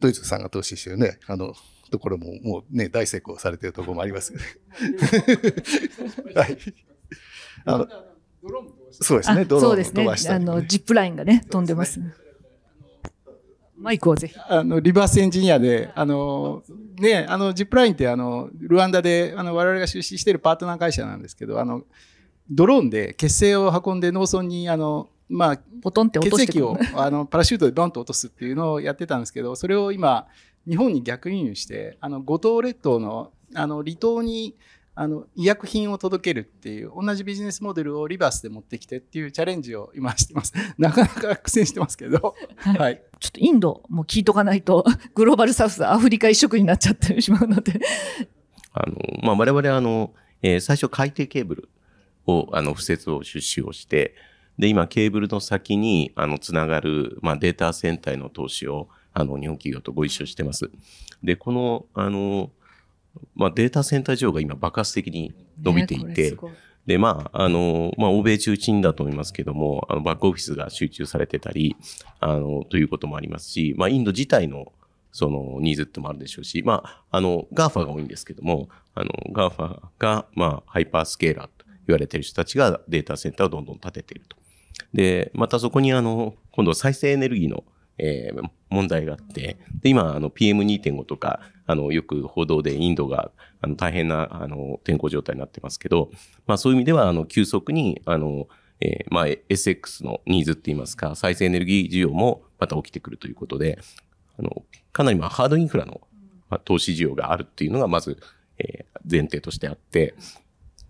[0.00, 1.54] ドイツさんが投資してるね、あの、
[1.90, 4.44] ところももうね、大成功されてるところもありますよね。
[6.34, 6.58] はい。
[7.64, 7.88] あの、
[8.90, 10.24] そうですね、あドローンをそうですね飛ばし。
[10.24, 12.00] たりね、あの、ジップラインがね、飛んでます。
[13.76, 14.34] マイクをぜひ。
[14.48, 16.62] あの、リバースエンジニアで、あの、
[16.98, 21.82] ね、あの、ジップラインって、あの、ルワンダで、あの、我々が出資しているパートナー会社なんですけど、あの、
[22.50, 30.26] ドローンで血清を運んで農村に、あの、まあ、ポトンって落と血してくる液をあのパラシュートでドンと落とすっていうのをやってたんですけど、それを今、
[30.68, 34.56] 日本に逆輸入して、あの、五島列島の、あの、離島に、
[34.94, 40.52] あの、医薬品を届けるっていう、同じビジネスモデルをリバースで持ってきてっていうチャレンジを今してます。
[40.78, 43.02] なかなか苦戦してますけど、はいはい。
[43.18, 47.80] ちょっとインドも聞いとかないと、 グローバルサウス、アフリカ一色になっちゃってしまうので。
[48.72, 51.68] あの、まあ、我々はあの、えー最初海底ケーブル
[52.26, 54.14] を、あの、敷設を出資をして、
[54.58, 60.70] で、今、ケーブルの先に、あの、つながる、まあ、データセンターへの投資を、あの、日本企業とご一緒してます。
[61.22, 62.50] で、この、あの、
[63.34, 66.38] まあ、データセンター需要が今爆発的に伸びていて、ね
[66.86, 71.76] で、まあ、あの、まあ、欧米中心だと思いますけども、あの、バックオフィスが集中されてたり、
[72.18, 74.72] あの、ということもありますし、まあ、インド自体の、
[75.12, 84.36] その、ニーズってもあるでしょうし、まあ、あの、 GAFA が多いんですけども、あの、 GAFA が、まあ、ハイパースケーラーと言われている人たちがデータセンターをどんどん立てていると。
[84.92, 87.64] で、またそこにあの、今度再生エネルギーの、
[87.98, 96.10] えー問題があって、で、今、あの、PM2.5 とか、あの、よく報道でインドが、あの、大変な、あの、天候状態になってますけど、
[96.46, 98.48] まあ、そういう意味では、あの、急速に、あの、
[98.80, 103.78] えーまあ、SX のニーズって言いますか、再生エネルギー需要もまた起きてくるということで、
[104.38, 106.00] あの、かなりまあ、ハードインフラの、
[106.48, 108.16] まあ、投資需要があるっていうのが、まず、
[108.58, 110.14] えー前提としてあって、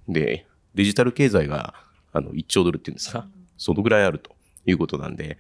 [0.07, 1.75] で、デジタル経済が、
[2.13, 4.37] あの、1兆ドルっていうんですか、そのぐらいあると
[4.67, 5.39] いうことなんで、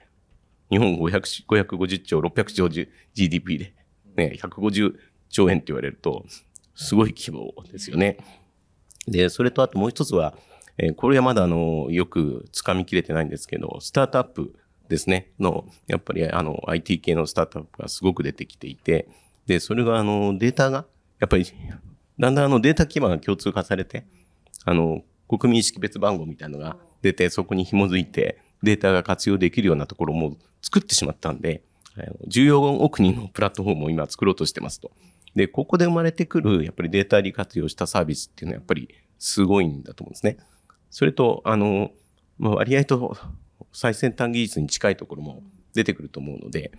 [0.72, 2.68] 日本500 550兆、600兆
[3.12, 3.74] GDP で、
[4.16, 4.94] ね、150
[5.28, 6.24] 兆円って言われると、
[6.74, 8.16] すごい規模ですよね。
[9.06, 10.34] で、それとあともう一つは、
[10.78, 14.54] えーこれはまだあの、よく掴みきれてないんですけど、スタートアップ
[14.88, 19.08] ですね、の、やっぱりあの、IT 系のスタートアップがすごく出てきていて、
[19.46, 20.86] で、それがあの、データが、
[21.20, 21.44] やっぱり、
[22.18, 24.06] だんだんあの、データ基盤が共通化されて、
[24.64, 31.62] あの、国民識別番号みたいなのが出て、そこに紐づいて、データが活用できるようなところも作ってしまったんで、
[32.28, 34.92] 14億人のプラットフォームを今作ろうとしてますと。
[35.34, 40.38] で、ここで生まれてくる、やっぱりデータ利活用したサービスっていうのはやっぱりすごいんだと思うんですね。
[40.90, 41.90] それと、あの、
[42.38, 43.16] ま、割合と
[43.72, 45.42] 最先端技術に近いところも
[45.74, 46.72] 出てくると思うので、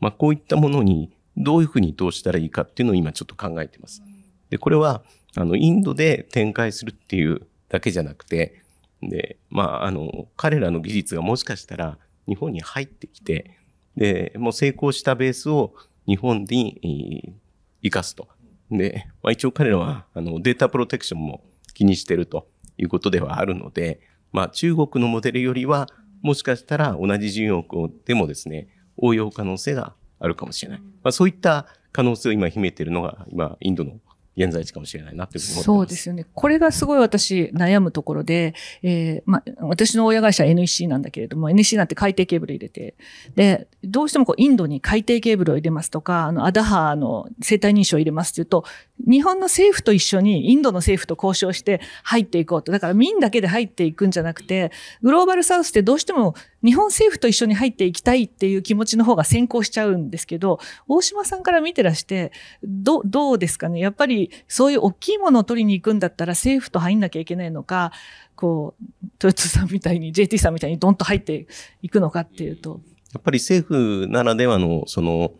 [0.00, 4.02] まあ、こういったものにどういうふうに投資したらいいかっていうのを今ちょっと考えてます。
[4.50, 5.02] で、これは、
[5.34, 8.61] あの、インドで展開するっていうだけじゃなくて、
[9.02, 13.58] で、まあ、あの、彼らの技術がもしかしたら日本に入ってきて、
[13.96, 15.74] で、もう成功したベースを
[16.06, 17.34] 日本に
[17.82, 18.28] 生かすと。
[18.70, 24.00] で、まあ、一応彼らは、あの、データプロテクションも気にしてるということではあるので、
[24.32, 25.88] まあ、中国のモデルよりは、
[26.22, 30.80] もしかしたら同じ14億でもですね、応用可能性があるかもしれない。
[30.80, 33.98] まあ、そういった可能性を今秘めているのが、今、インドの
[34.36, 35.38] 現在地かもしれないなって。
[35.38, 36.24] そうですよね。
[36.32, 42.94] これがすごい私悩むところで、えーまあ、私の親会社 NEC なんだけれども、NEC なんて海底ケーブル入れて、
[43.34, 48.64] で、どうしてもこうインドに海底ケーブルを入れますとか、あの、アダハの生体認証を入れますっていうと、
[49.06, 52.72] 日本の政府と一緒にインドの政府と交渉して入っていこうと。
[52.72, 56.34] だから民だけで入っていくんじゃなくて、グローバルサウスってどうしても
[56.64, 63.80] 日本政府と一緒に入っていきたいっていう気持ちの方が先行しちゃうんですけど、大島さんから見てらして、どどうですかね？
[63.80, 67.92] やっぱりそういう大きいものを取りに行くんだったら政府と入んなきゃいけないのか、
[68.34, 71.46] こう、トヨタさんみたいに、JT さんみたいにドンと入って
[71.82, 72.80] いくのかっていうと。
[73.12, 75.32] やっぱり政府ならではの、その、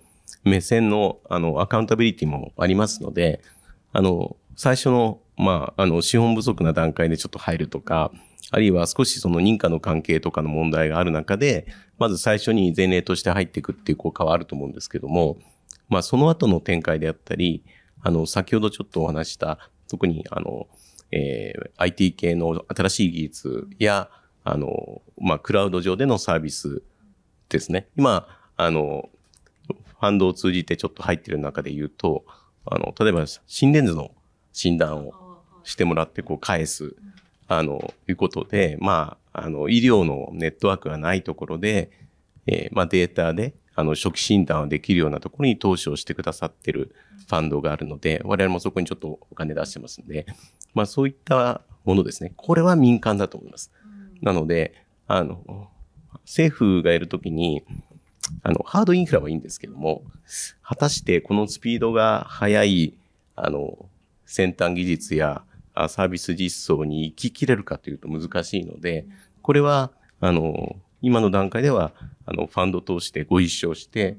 [0.44, 3.40] 目線の、あの、アカウンタビリティもありますので、
[3.92, 8.10] あの、最初の、まあ、あの、資本不足な段階でちょっと入るとか、
[8.50, 11.66] あるいは少しその認可の関係とかの問題がある中で、
[11.98, 15.38] まず最初に前例として入っていくっていう効果はあると思うんですけども、
[15.88, 17.64] まあ、その後の展開であったり、
[18.02, 20.66] あの、先ほどちょっとお話した、特に、あの、
[21.10, 24.10] えー IT 系の新しい技術や、
[24.44, 26.82] あの、まあ、クラウド上でのサービス
[27.48, 27.88] ですね。
[27.96, 28.26] 今、
[28.56, 29.08] あの、
[30.02, 32.24] ファンドを通じてちょっと入ってる中で言うと、
[32.66, 34.10] あの、例えば心電図の
[34.52, 35.12] 診断を
[35.62, 36.96] してもらってこう返す、
[37.46, 41.92] あの、いうことで、まあ、あの、医療のネットワークがないところで、
[42.48, 46.96] えーまあ、データで、あの、初期診断をできるようなところに投資をしてくださってる
[47.28, 50.26] ファンドがあるので、我々もそこにちょっとお金出してますんで、
[50.74, 52.32] まあ、そういったものですね。
[52.36, 53.70] これは民間だと思います。
[54.20, 54.74] なので、
[55.06, 55.68] あの、
[56.24, 57.62] 政府がやるときに、
[58.42, 60.02] あの、ハードインフラはいいんですけども、
[60.62, 62.94] 果たしてこのスピードが速い、
[63.36, 63.88] あの、
[64.26, 65.42] 先端技術や
[65.88, 69.06] サービス実装に行ききれるかというと難しいので、
[69.42, 69.90] これは、
[70.20, 71.92] あの、今の段階では、
[72.26, 74.16] あの、ファンド通してご一緒して、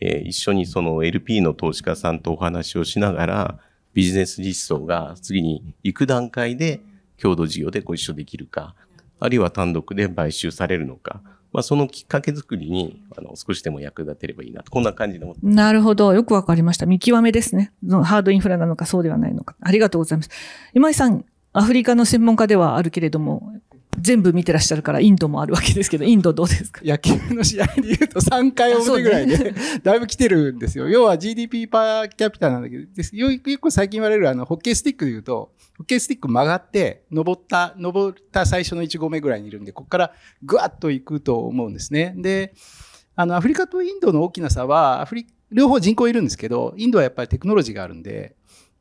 [0.00, 3.58] えー一緒にその LP の投資家さんとお話をしながら、
[3.94, 6.80] ビジネス実装が次に行く段階で、
[7.18, 8.74] 共同事業でご一緒できるか、
[9.20, 16.14] あるいは単独で買収されるのか、まあ、そのきっかけ作りに、あの、少しでも役立てればいいなと、こんな感じで思ってなるほど。
[16.14, 16.86] よくわかりました。
[16.86, 17.72] 見極めですね。
[17.88, 19.54] ハードインフラなのかそうではないのか。
[19.60, 20.30] ありがとうございます。
[20.74, 23.52] 今井さん、アフリカの専門家ではあるけれども、
[23.98, 26.80] 全部見てらっしゃるからインドもあるわけですけど、インドどうですか？
[26.84, 30.88] 野球の試合で言うと3回表ぐらいで、 だいぶ来てるんですよ。
[30.88, 40.12] 要は GDP パーキャピタルなんだけど、ですよくよく最近言われるあの、ホッケースティックで言うと、ホッケースティック曲がって、登った、登った最初の1合目ぐらいにいるんで、ここから
[40.42, 42.14] ぐわっと行くと思うんですね。
[42.16, 42.54] で、
[43.14, 48.36] あの、アフリカとインドの大きな差は、アフリ両方人口いるんですけど、インドはやっぱりテクノロジーがあるんで、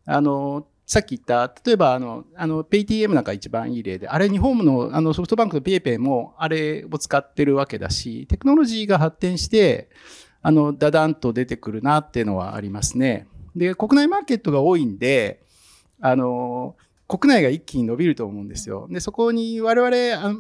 [0.06, 9.90] あの、さっき言った、例えばあの、あの、PayTM なんか一番いい例で、あれ日本のあのソフトバンクの PayPay もあれを使ってるわけだし、テクノロジーが発展して、
[10.42, 13.26] あの、だだんと出てくるなっていうのはありますね。
[13.56, 15.46] で、国内マーケットが多いんで、
[16.02, 16.76] あの、
[17.08, 18.90] 国内が一気に伸びると思うんですよ。
[18.92, 20.40] で、そこに我々、あの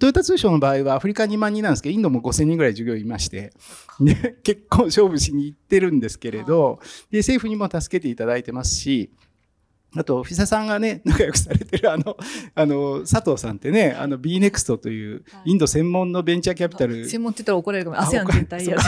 [0.00, 3.52] トヨタ通商の場合はアフリカ2万人なんですけど、インドも5000人ぐらい従業員いまして、
[4.00, 6.80] で、結構勝負しに行ってるんですけれど、
[7.12, 9.12] で、政府にも助けていただいてますし、
[9.94, 12.16] あと、フィサさんがね、 仲良くされてるあの、
[12.54, 17.06] あの、佐藤さんってね、あの、B-NEXT というインド専門のベンチャーキャピタル。
[17.08, 18.02] 専門って言ったら怒られるかも。
[18.02, 18.78] アセアン全体や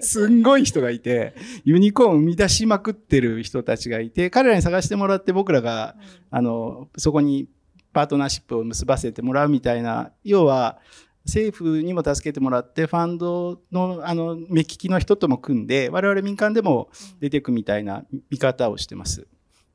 [0.00, 1.34] すんごい人がいて、
[1.64, 5.96] ユニコーン生み出しまくってる人たちがいて、彼らに探してもらって僕らが、
[6.30, 7.48] あの、そこに
[7.92, 10.78] パートナーシップを結ばせてもらうみたいな、要は、
[11.26, 16.88] 政府にも助けてもらって、ファンドの、あの、目利きの人とも組んで、我々民間でも
[17.20, 19.26] 出ていくみたいな見方をしてます。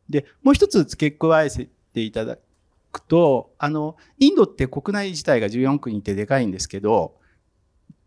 [0.10, 2.38] で、もう一つ付け加えていただ
[2.92, 7.16] くと、あの、インドって国内自体が14国ってでかいんですけど、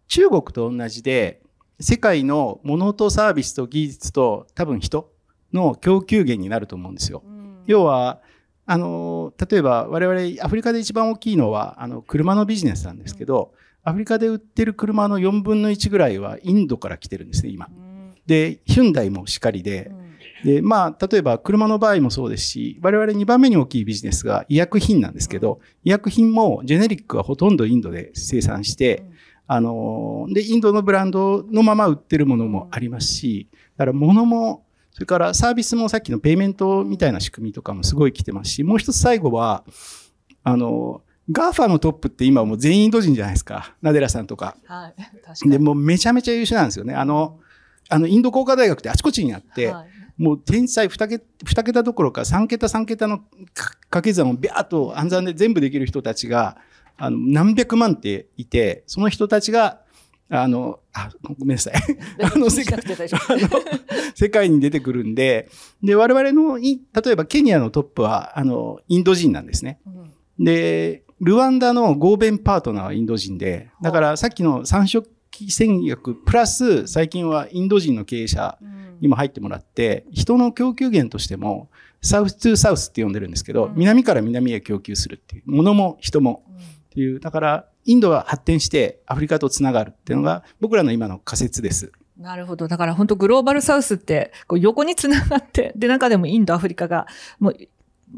[0.09, 1.43] 中国と同じで、
[1.81, 5.13] 世界のものとサービスと技術と多分人
[5.53, 7.23] の供給源になると思うんですよ。
[7.25, 8.21] うん、要は、
[8.67, 13.53] あの、例えば我々アフリカで一番大きいのは、あの、車のビジネスなんですけど、
[13.85, 17.67] うん、アフリカで売ってる車の4分の1ぐらいはインドから来てるんですね、今。
[17.67, 19.91] うん、で、ヒュンダイもしっかりで、
[20.45, 29.05] で、まあ、例えば車の場合もそうですし、我々2番目に大きいビジネスが医薬品なんですけど、医薬品もジェネリックはほとんどインドで生産して、
[29.47, 39.65] あの、で、インドのブランドのまま売ってるものもありますし、だから物も、それからサービスもさっきのペイメントみたいな仕組みとかもすごい来てますし、もう一つ最後は、
[40.45, 43.75] あの、 GAFA のトップって今もう全員インド人じゃないですか。
[43.83, 44.57] ナデラさんとか。
[44.65, 44.95] はい。
[44.97, 45.51] 確かに。
[45.51, 46.95] で、もうめちゃめちゃ優秀なんですよね。
[46.95, 47.39] あの、
[47.91, 53.21] あの、インド工科大学ってあちこちにあって、はいもう天才2桁 ,2 桁どころか3桁3桁の
[53.55, 56.59] 掛け算をビャーっと暗算で全部できる人たちが
[56.97, 59.81] あの何百万っていてその人たちが
[60.31, 61.75] あの、あ、ごめんなさい。
[62.23, 62.79] あの世界、
[64.15, 65.49] 世界に出てくるんで、
[65.83, 66.79] で、我々の、例
[67.13, 69.81] えばケニアのトップは、あの、インド人なんですね。
[69.87, 75.09] うん、で、ルワンダの合弁パートナーはインド人で、だからさっきの三色
[75.49, 78.59] 戦略プラス最近はインド人の経営者
[79.01, 81.69] にも入ってもらって、人の供給源としても
[82.03, 86.45] サウス2サウスって呼んでるんですけど、南から南へ供給するっていう、物も人も
[86.87, 91.93] っていう、だからインドは発展してアフリカとつながるっていうのが僕らの今の仮説です。
[92.19, 92.67] なるほど。
[92.67, 97.07] だから本当グローバルサウスってこう横につながって、で中でもインド、アフリカが
[97.39, 97.57] もう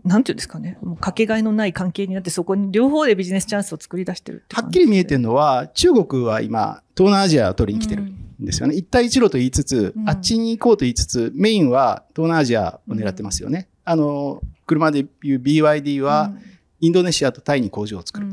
[0.05, 8.75] なんていうんですかね、もうかけがえのない関係になって、そこに両方でビジネスチャンスを作り出してるはっきり見えてるのは、中国は今、東南アジアを取りに来てるんですよね。
[8.75, 13.69] うん、一帯一路と言いつつ、あっちに行こうと言いつつ、メインは東南アジアを狙ってますよね。
[13.87, 16.33] うん、あの、車で言う BYD は、
[16.81, 18.29] インドネシアとタイに工場を作る。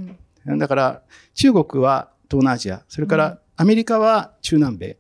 [0.45, 1.01] うん、だから、
[1.33, 4.97] 中国は東南アジア、それからアメリカは中南米。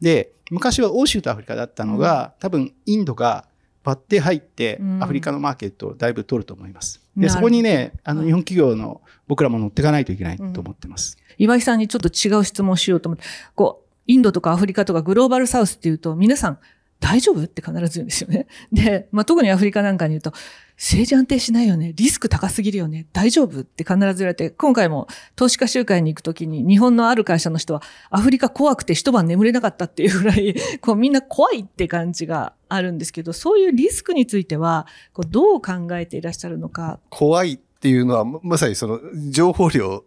[0.00, 3.47] で、昔は欧州とアフリカだったのが、多分インドが
[3.88, 7.00] 割って入って、アフリカのマーケットをだいぶ取ると思います。
[7.16, 11.16] で、そこにね、あの、日本企業の僕らも乗っていかないといけないと思ってます。
[11.38, 13.24] うん、岩井さんにちょっと違う質問しようと思って、
[13.54, 16.58] こう、インドとかアフリカとかグローバルサウスっていうと、皆さん、
[17.00, 17.44] 大丈夫？
[17.44, 18.46] って必ず言うんですよね。
[18.72, 20.32] で、まあ、特にアフリカなんかに言うと、
[20.76, 21.92] 政治安定しないよね。
[21.96, 23.06] リスク高すぎるよね。
[23.12, 23.60] 大丈夫？
[23.60, 37.00] って必ず言われて、今回も投資家集会に行くときに、日本のある会社の人は、アフリカ怖くて一晩眠れなかったっていうぐらい、 こうみんな怖いって感じがあるんですけど、そういうリスクについては、こうどう考えていらっしゃるのか。
[37.10, 40.04] 怖いっていうのは、まさにその情報量、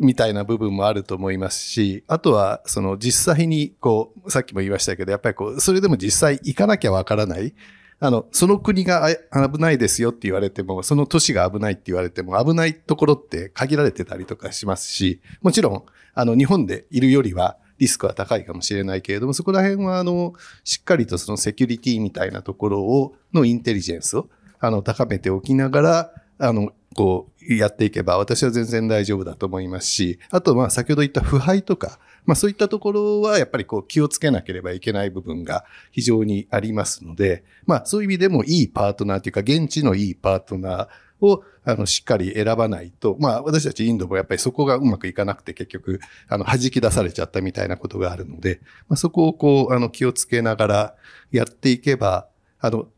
[0.00, 7.54] みたいな部分もあると思いますし、あとは、その実際に、こう、さっきも言いましたけど、やっぱりこう、それでも実際行かなきゃわからない。
[8.00, 15.84] あの、その国が危ないですよって言われても、その都市が危ないって言われても、危ないところって限られてたりとかしますし、もちろん、
[16.14, 20.34] あの、日本でいるよりは、リスクは高いかもしれないけれども、そこら辺は、あの、
[20.64, 24.28] しっかりとそのセキュリティみたいなところを、のインテリジェンスを、
[24.60, 50.94] あの、高めておきながら、あの、こう、やっていけば、私は全然大丈夫だと思いますし、あと、まあ、先ほど言った腐敗とか、まあ、そういったところは、やっぱりこう、気をつけなければいけない部分が非常にありますので、まあ、そういう意味でもいいパートナーというか、現地のいいパートナーを、あの、しっかり選ばないと、まあ、私たちインドもやっぱりそこがうまくいかなくて、結局、あの、弾き出されちゃったみたいなことがあるので、まあ、そこをこう、あの、気をつけながら
[51.30, 52.28] やっていけば、
[52.60, 52.88] あの、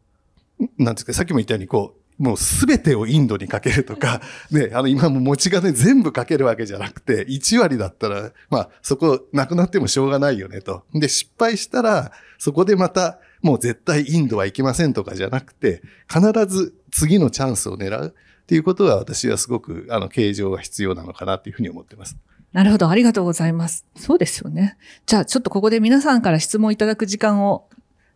[0.78, 10.85] なんですか、さっきも言ったように、こう、もうすべてをインドにかけるとか、 ね、あの今も持ち金全部かけるわけじゃなくて、1割だったら、まあそこなくなってもしょうがないよねと。
[10.95, 22.17] で、失敗したら、そこでまた、もう絶対インドは行きませんとかじゃなくて、必ず次のチャンスを狙うっていうことは私はすごく、あの、形状が必要なのかなっていうふうに思ってます。
[22.53, 22.89] なるほど。
[22.89, 23.85] ありがとうございます。
[23.97, 24.79] そうですよね。
[25.05, 27.69] じゃあ、ちょっとここで皆さんから質問いただく時間を、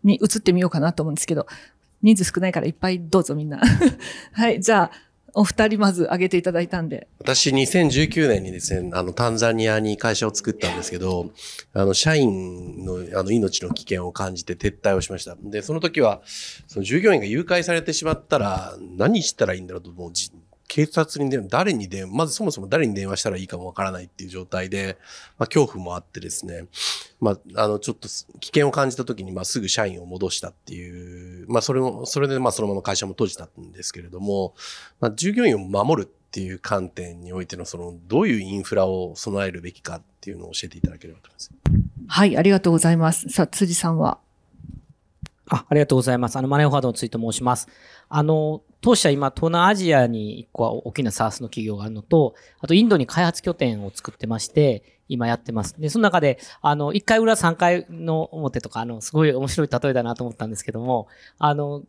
[0.02, 1.46] に移ってみようかなと思うんですけど、
[2.02, 3.60] 人数少ないからいっぱいどうぞみんな。
[4.32, 4.60] はい。
[4.60, 4.90] じゃあ、
[5.34, 7.08] お二人まず挙げていただいたんで。
[7.18, 11.30] 私2019年にですね、あの、タンザニアに会社を作ったんですけど、
[11.72, 15.36] あの、社員の、あの、命の危険を感じて撤退をしました。
[15.40, 16.22] で、その時は、
[16.66, 20.12] その従業員が誘拐されてしまったら、何したらいいんだろうと、思う
[20.72, 24.98] 警察に電話、誰に電話、まずそもそも誰に電話したらいいかもわからないっていう状態で、
[25.36, 26.66] まあ恐怖もあってですね、
[27.20, 28.06] まあ、あの、ちょっと
[28.38, 34.54] 危険を感じた時に、まあすぐ社員を戻したっていう、まあそれも、それでまあそのまま会社も閉じたんですけれども、
[35.00, 41.50] まあ従業員を守るっていう観点においての、その、どういうインフラを備えるべきかっていうのを教えていただければと思います。
[42.06, 43.28] はい、ありがとうございます。
[43.28, 44.18] さあ、辻さんは？
[45.50, 46.36] あ、ありがとうございます。
[46.36, 47.68] あの、マネーフォワードのツイート申します。
[48.08, 55.78] あの、当社今、東南アジアに一個は大きなサースの企業があるのと、あとインドに開発拠点を作ってまして、今やってます。
[55.80, 61.82] で、その中で、あの、1回裏3回の表とか、あの、すごい面白い例えだなと思ったんですけども、あの、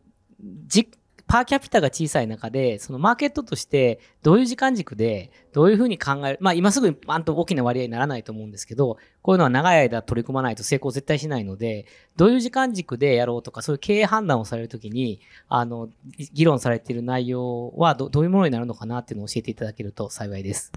[0.66, 0.90] じ、
[1.32, 11.86] パーキャピタが小さい中で、そのマーケットとしてどういう時間軸でどういうふうに考える、まあ今すぐバンと大きな割合にならないと思うんですけど、こういうのは長い間取り組まないと成功絶対しないので、
[12.18, 15.88] どういう時間軸でやろうとか、そういう経営判断をされるときに、あの、
[16.34, 20.70] 議論されている内容はどどういうものになるのかなっていうのを教えていただけると幸いです。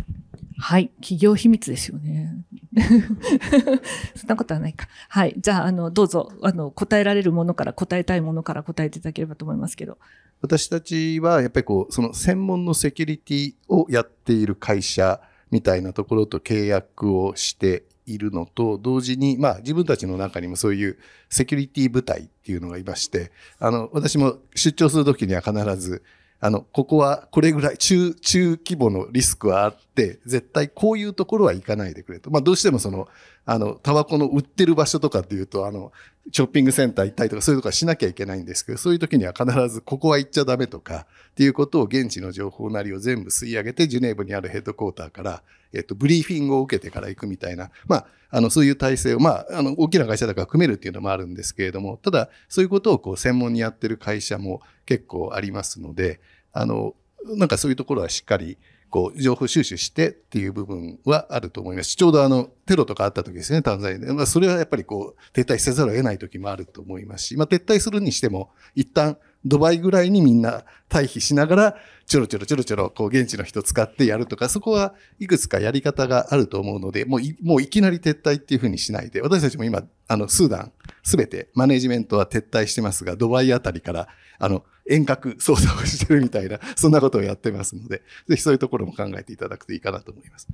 [0.58, 0.89] はい。
[1.01, 2.45] 企業秘密ですよね。
[4.16, 4.88] そんなことはないか。
[5.10, 5.36] はい。
[5.38, 9.97] じゃあ、あの、どうぞ、あの、答えられるものから答えたいものから答えていただければと思いますけど。
[10.41, 20.97] 私たちはやっぱりこう、その専門のセキュリティをやっている会社みたいなところと契約をしているのと同時に、まあ自分たちの中にもそういう
[21.30, 26.03] セキュリティ部隊っていうのがいまして、あの、私も出張するときには必ず、
[26.40, 32.30] あの、ここはこれぐらい中、中規模のリスクはあって、絶対こういうところは行かないでくれと。
[32.30, 33.08] まあどうしてもその、
[33.46, 35.92] あの、タバコの売ってる場所とかっていうと、あの、
[36.32, 56.20] ショッピングセンター行ったりとかそういうとこはしなきゃいけないんですけど、そういう時には必ずここは行っちゃダメとかっていうことを現地の情報なりを全部吸い上げて、ジュネーブにあるヘッドクォーターから、えっと、ブリーフィングを受けてから行くみたいな、まあ、あの、そういう体制を、まあ、あの、大きな会社だから組めるっていうのもあるんですけれども、ただ、そういうことをこう、専門にやってる会社も結構ありますので、
[56.54, 56.96] あの、
[57.38, 58.58] なんかそういうところはしっかり、
[58.90, 61.96] こう、情報収集してっていう部分はあると思います。
[61.96, 64.14] ちょうどあの、テロとかあった時ですね、タンザニアで。
[64.14, 71.76] まあ、それはやっぱりこう、撤退せざるを得ない時もあると思いますし、まあ、撤退するにしても、一旦、ドバイぐらいにみんな退避しながら、
[72.08, 80.72] ちょろちょろちょろちょろ、こう、現地の人使ってやるとか、そこはいくつかやり方があると思うので、もうい、もういきなり撤退っていうふうにしないで、私たちも今、あの、スーダン、
[81.04, 84.08] すべてマネジメントは撤退してますが、ドバイあたりから、
[84.40, 90.48] あの、遠隔操作をしてるみたいな、 そんなことをやってますので、ぜひそういうところも考えていただくといいかなと思います。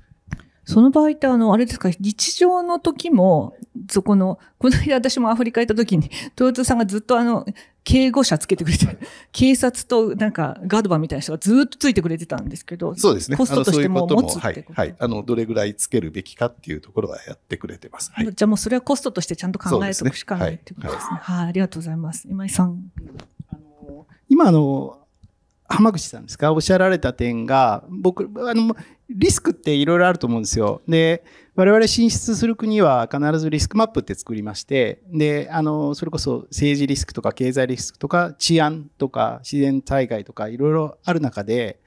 [0.64, 3.56] その場合って、あの、あれですか、日常の時も、
[3.90, 6.08] そこの、この間私もアフリカ行った時に、
[6.38, 7.44] 豊田さんがずっとあの、
[7.84, 8.96] 警護車つけてくれて、
[9.32, 13.36] 警察となんかガードバーみたいな人がずっとついてくれてたんですけど、そうですね。
[13.36, 14.80] コストとしても持つってこと？
[14.80, 14.94] はい。
[14.98, 18.12] あの、どれぐらいつけるべきかっていうところはやってくれてます。
[18.14, 21.18] はい、じゃあもうそれはコストとしてちゃんと考えておくしかないってことですね。
[21.20, 22.28] はい、はい、ありがとうございます。
[22.28, 22.92] 今井さん。
[24.40, 24.98] あの今の、
[25.68, 26.52] 浜口さんですか？
[26.52, 28.74] おっしゃられた点が、僕、あの、
[29.08, 30.82] リスクっていろいろあると思うんですよ。
[30.88, 31.24] で、
[31.54, 41.80] 我々進出する国は必ずリスクマップって作りまして、で、あの、それこそ政治リスクとか経済リスクとか治安とか自然災害とかいろいろある中で、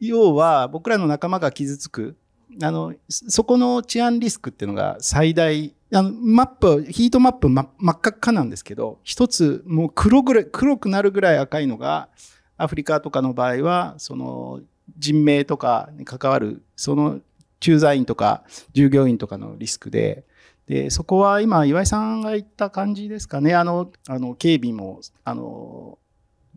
[0.00, 2.16] 要は僕らの仲間が傷つく、
[2.60, 12.08] あの、そこの治安リスクっていうのが最大、あの、マップ、ヒートマップ真っ赤っかなんですけど、一つもう黒ぐらい、黒くなるぐらい赤いのが、
[12.56, 14.60] アフリカとかの場合は、その
[14.98, 17.20] 人命とかに関わる、その
[17.60, 20.24] 駐在員とか従業員とかのリスクで、
[20.66, 23.54] で、そこは今、岩井さんが言った感じですかね。
[23.54, 25.98] あの、あの、警備も、あの、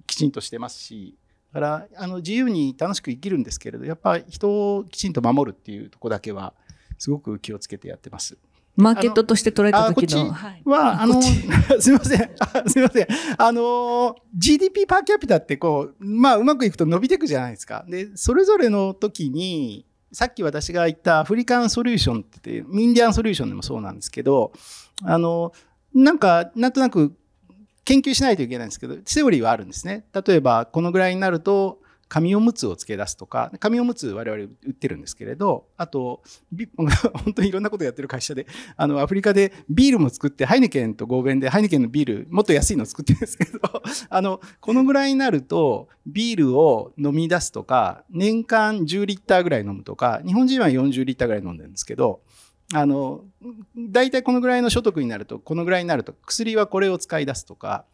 [0.08, 1.16] きちんとしてますし、
[1.56, 6.54] だからあの自由に楽しく生きるんですけれどやっぱ人をきちんと守るっていうとこだけは
[6.98, 8.38] すごく気をつけてやってます。
[8.76, 10.22] マーケットとして捉えた時の。
[10.22, 11.22] あこっちはいは、あの、
[11.80, 12.30] すいません。
[12.42, 13.08] あすいません。
[13.38, 17.86] あの、GDP パーキャピタってこう、まあ、うまくいくと伸びていくじゃないですか。
[17.88, 24.52] で、それぞれの時に、さっき私が言ったアフリカンソリューションって言って、インディアンソリューションでもそうなんですけど、
[25.04, 25.54] あの、
[25.94, 27.16] なんか、なんとなく
[27.86, 30.06] 研究しないといけないんですけど、セオリーはあるんですね。
[30.26, 36.22] 例えば、このぐらいになると、紙おむつを付け出すとか、紙おむつ我々売ってるんですけれど、あと、
[36.78, 38.46] 本当にいろんなことやってる会社で、
[38.78, 43.60] あの、アフリカでビールも作って、ハイネケンと合弁でハイネケンのビール、もっと安いの作ってるんですけど、
[44.10, 52.22] あの、このぐらいになると、ビールを飲み出すとか、年間10リッターぐらい飲むとか、日本人は40リッターぐらい飲んでるんですけど、
[52.74, 53.24] あの、
[53.78, 57.86] 大体このぐらいの所得になると、このぐらいになると、薬はこれを使い出すとか、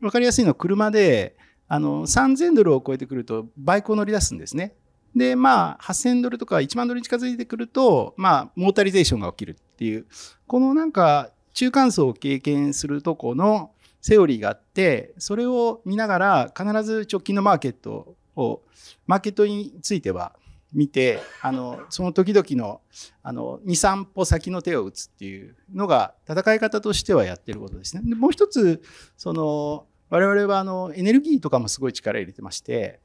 [0.00, 1.36] わかりやすいのは車で、
[1.68, 4.74] あの、3000ドルを超えてくると、バイクを乗り出すんですね。
[5.14, 10.06] で、まあ、8000ドルとか1万ドルに近づいてくると、まあ、モータリゼーションが起きるっていう、
[10.46, 18.62] このなんか、中間層を経験するとこのセオリーがあって、それを見ながら、必ず直近のマーケットを、
[19.06, 20.32] マーケットについては
[20.72, 22.80] 見て、あの、その時々の、
[23.22, 28.02] あの、2、3歩先の手を打つっていうのが、戦い方としてはやってることですね。
[28.04, 28.82] でもう一つ、
[29.16, 33.00] その、我々はあのエネルギーとかもすごい力入れてまして、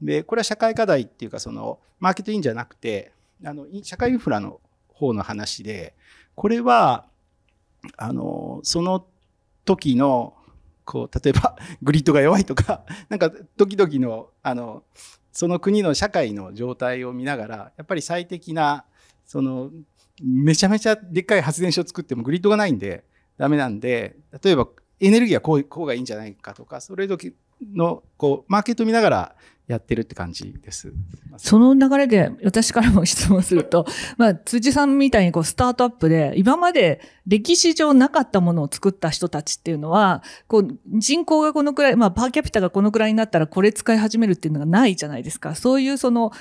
[0.00, 3.12] で、これは社会課題っていうか、その、マーケットインじゃなくて、
[3.44, 5.94] あの、社会インフラの方の話で、
[6.34, 7.06] これは、
[7.96, 9.06] あの、その
[9.64, 10.34] 時の、
[10.84, 14.84] こう、例えば、グリッドが弱いとか、なんか、時々の、あの、
[15.32, 18.84] その国の社会の状態を見ながら、やっぱり最適な、
[19.26, 19.70] その、
[20.22, 23.04] めちゃめちゃでっかい発電所を作ってもグリッドがないんで、
[23.38, 24.68] ダメなんで、例えば、
[25.00, 27.34] エネルギーはこうこうがいいんじゃないかとか、それ時
[27.74, 29.36] の、こう、マーケット見ながら
[29.70, 30.92] やってるって感じです。
[31.36, 33.86] その流れで私からも質問すると、
[34.18, 45.54] まあ、辻さんみたいにこうスタートアップで、今まで歴史上なかったものを作った人たちっていうのは、こう人口がこのくらい、まあ、パーキャピタがこのくらいになったらこれ使い始めるっていうのがないじゃないですか。
[45.54, 46.32] そういうその、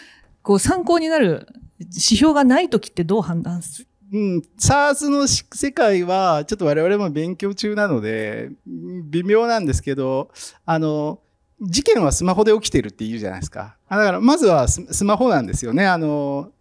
[0.42, 1.48] こう参考になる
[1.80, 3.88] 指標がないときってどう判断する？
[4.12, 10.32] うん、SARS の世界は、ちょっと我々も勉強中なので、微妙なんですけど、
[10.66, 11.20] あの、
[11.62, 13.76] 事件はスマホで起きてるって言うじゃないですか。
[13.90, 15.86] だから、まずはスマホなんですよね。
[15.86, 16.52] あの、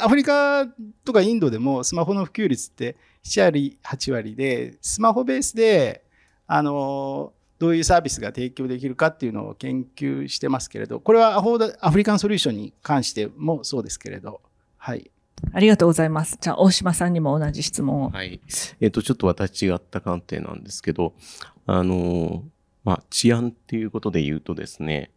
[0.00, 0.66] アフリカ
[1.04, 6.04] とかインドでもスマホの普及率って7割、8割で、スマホベースで、
[6.46, 14.40] あの、どういうサービスが提供できるかっていうのを研究してますけれど、これはアフアフリカンソリューションに関してもそうですけれど、
[14.78, 15.10] はい。
[15.52, 16.38] ありがとうございます。
[16.40, 18.10] じゃあ、大島さんにも同じ質問を。
[18.10, 18.40] はい。
[18.80, 21.14] えっ、と、ちょっと私違った観点なんですけど、
[21.66, 22.44] あの、
[22.84, 25.10] まあ、治安っていうことで言うとですね、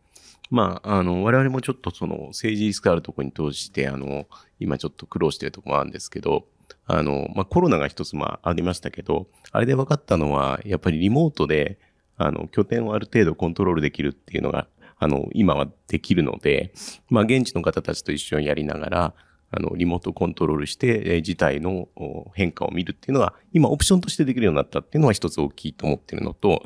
[0.49, 4.27] まあ、あの、我々もちょっとその政治リスクあるところに投じて、あの、
[4.59, 6.45] 今ちょっと苦労してるとこもあるんですけど、
[6.85, 11.79] あの、まあ、コロナが一つまあありましたけど、あれで分かったのは、やっぱりリモートで、
[12.17, 16.71] あの、拠点をある程度コントロールできるっていうのが、あの、今はできるので、
[17.09, 19.13] まあ、現地の方たちと一緒にやりながら、
[19.55, 21.87] あの、リモートコントロールして、えー事態の
[22.33, 26.63] 変化を見るっていうのが、今オプションとしてできるようになったっていうのは一つ大きいと思ってるのと、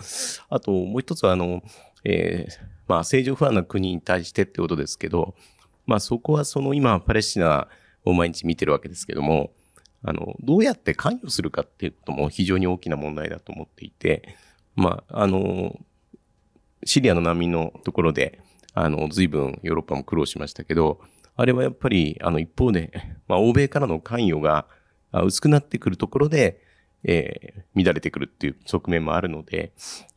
[0.50, 1.62] あともう一つは、あの、
[2.04, 2.54] えー
[2.88, 5.36] まあ、政情不安な国に対してってことですけど、
[5.86, 7.68] まあ、そこはその今、パレスチナ
[8.04, 9.52] を毎日見てるわけですけども、
[10.02, 14.36] あの、どうやって関与するかっていうことも非常に大きな問題だと思っていて、
[14.76, 15.78] まあ、あの、
[16.86, 18.40] シリアの難民のところで、
[18.74, 21.02] あの、随分ヨーロッパも苦労しましたけど、
[21.40, 22.92] あれはやっぱり、あの、一方で、
[23.30, 24.68] まあ、欧米からの関与が
[25.14, 26.62] 薄くなってくるところで、
[27.04, 29.72] えー乱れてくるっていう側面もあるので、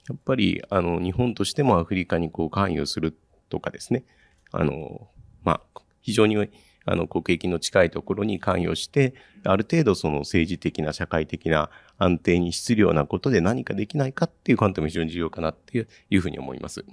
[0.08, 3.16] やっぱり、あの、日本としてもアフリカにこう関与する
[3.50, 4.04] とかですね、
[4.50, 5.08] あの、
[5.44, 6.36] まあ、非常に、
[6.84, 9.14] あの、国益の近いところに関与して、
[9.44, 16.84] ある程度その政治的な社会的な安定に資するようなことで何かできないかっていう観点も非常に重要かなっていうふうに思います。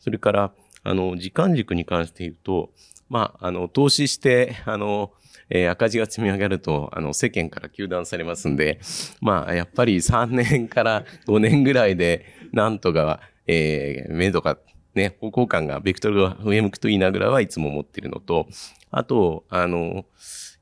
[0.00, 0.52] それから、
[0.82, 2.72] あの、時間軸に関して言うと、
[3.10, 5.12] まあ、あの、投資して、あの、
[5.50, 8.80] えー赤字が積み上がると、あの、世間から糾弾されますんで、
[9.20, 14.58] まあ、やっぱり3年から5年ぐらいで、なんとか、えー、目処が、
[14.94, 18.46] ね、方向感が、ベクトルが上向くといいなぐらいはいつも思ってるのと、
[18.92, 20.04] あと、あの、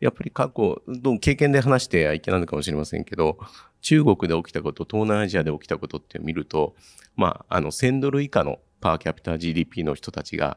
[0.01, 3.38] やっぱり過去、どう経験で話してはいけないのかもしれませんけど、
[3.82, 6.74] 中国で起きたこと、東南アジアで起きたことって見ると、
[7.14, 10.57] まあ、あの、1000ドル以下のパーキャピター GDP の人たちが、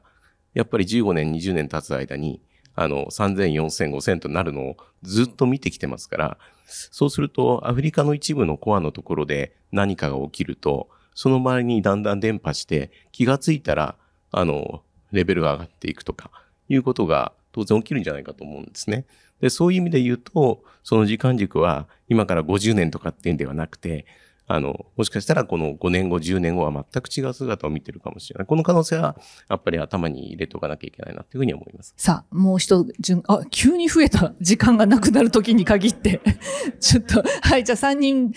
[0.54, 2.42] やっぱり15年、20年経つ間に、
[2.76, 13.96] あの、3000、4000、5000となるのをずっと見てきてますから、そうすると、アフリカの一部のコアのところで何かが起きると、その周りにだんだん伝播して、気がついたら、
[14.32, 16.32] あの、レベルが上がっていくとか、
[16.70, 19.06] いうことが当然起きるんじゃないかと思うんですね。
[19.42, 24.06] で、そういう意味で言うと、その時間軸は今から50年とかっていうんではなくて、
[24.54, 28.46] あの、もしかしたらこの5年後、10年後は全く違う姿を見てるかもしれない。
[28.46, 29.16] この可能性は、
[29.50, 31.94] やっぱり頭に入れておかなきゃいけないなというふうに思います。
[31.96, 36.22] さあ、もう一順、あ、急に増えた時間がなくなる時に限って、
[36.82, 38.34] ちょっと、はい、じゃあ3人、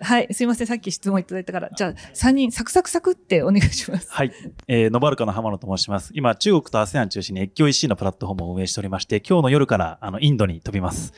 [0.00, 4.10] はい、すいません、さっき質問いただいたから、じゃあ3人、サクサクサクってお願いします。
[4.10, 4.32] はい。
[4.66, 6.10] えー、ノバルカの浜野と申します。
[6.14, 11.12] 今、中国と ASEAN 中心に越境 EC のプラットフォームを運営しておりまして、今日の夜から、あの、インドに飛びます。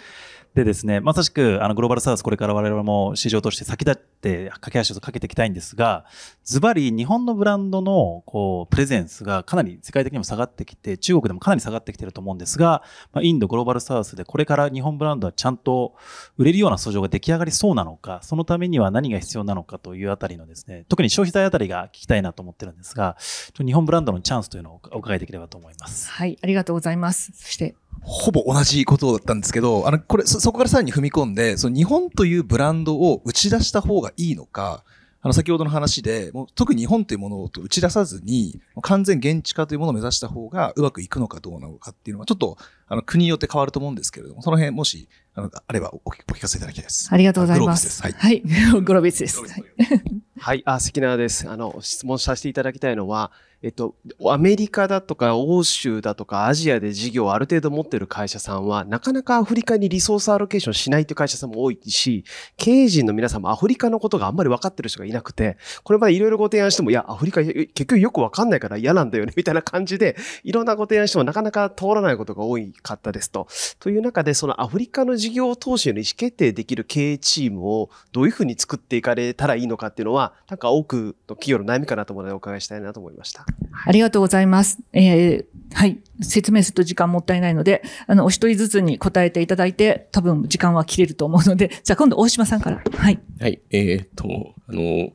[0.55, 6.05] でですね、まさしく、あの、グローバルサウス、これから我々も市場として先立って駆け足をかけていきたいんですが、
[6.45, 12.83] ズバリ日本のブランドの、こう、プレゼンスがかなり世界的にも下がってきて、中国でもかなり下がってきてると思うんですが、
[13.15, 15.95] まあ、インド、グローバルサウスでこれから日本ブランドはちゃんと
[16.37, 26.11] 売れるような素性が出来上がりそうなのか、そのためには何が必要なのかというあたりのですね、特に消費財あたりが聞きたいなと思ってるんですが、ちょっと日本ブランドのチャンスというのをお伺いできればと思います。
[26.11, 27.33] はい、ありがとうございます。
[27.35, 34.85] そして、ほぼ同じことだったんですけど、あの、これ、そそこからさらに踏み込んで、その日本というブランドを打ち出した方がいいのか、
[35.25, 47.09] あの、先ほどの話で、もう特に日本というものを打ち出さずに、完全現地化というものを目指した方がうまくいくのかどうなのかっていうのは、ちょっと、あの、国によって変わると思うんですけれども、その辺、もし、あの、あればおお聞かせいただきたいです。
[47.11, 47.65] ありがとうございま。
[47.65, 48.41] グロービスですすはいはい、
[48.83, 49.41] グロービスです。
[49.41, 49.65] はい
[50.37, 51.49] はい、あ、関縄です。
[51.49, 53.33] あの、質問させていただきたいのは、
[53.65, 53.95] えっと、
[54.27, 62.27] アメリカだとか欧州だとかアジアで事業をある程度持ってる会社さんは、なかなかアフリカにリソースアロケーションしないという会社さんも多いし、
[62.59, 73.49] 経営陣の皆さんもアフリカのことがあんまり分かってる人がいなくて、これまでいろいろご提案しても、いや、アフリカ結局よく分かんないから嫌なんだよね、 みたいな感じで、いろんなご提案してもなかなか通らないことが多かったですと。
[73.81, 83.47] という中で、そのアフリカの事業投資への意思決定できる経営チームをどういうふうに作っていかれたらいいのかっていうのは、なんか多くの企業の悩みかなと思うのでお伺いしたいなと思いました。
[83.87, 84.79] ありがとうございます。
[84.93, 85.99] えーはい。
[86.21, 92.81] 説明すると時間もったいないので、あの、お一人ずつに答えていただいて、多分時間は切れると思うので、 じゃあ今度大島さんから。
[92.97, 93.19] はい。
[93.41, 93.61] はい。
[93.71, 95.11] えーっと、あの、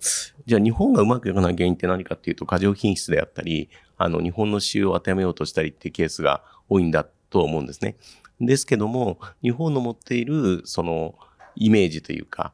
[0.45, 7.95] じゃあ日本がうまくいかない原因って何かっていうと、過剰品質であったり、あの、日本の仕様を当てはめようとしたりっていうケースが多いんだと思うんですね。
[8.41, 11.15] ですけども、日本の持っている、その、
[11.55, 12.53] イメージというか、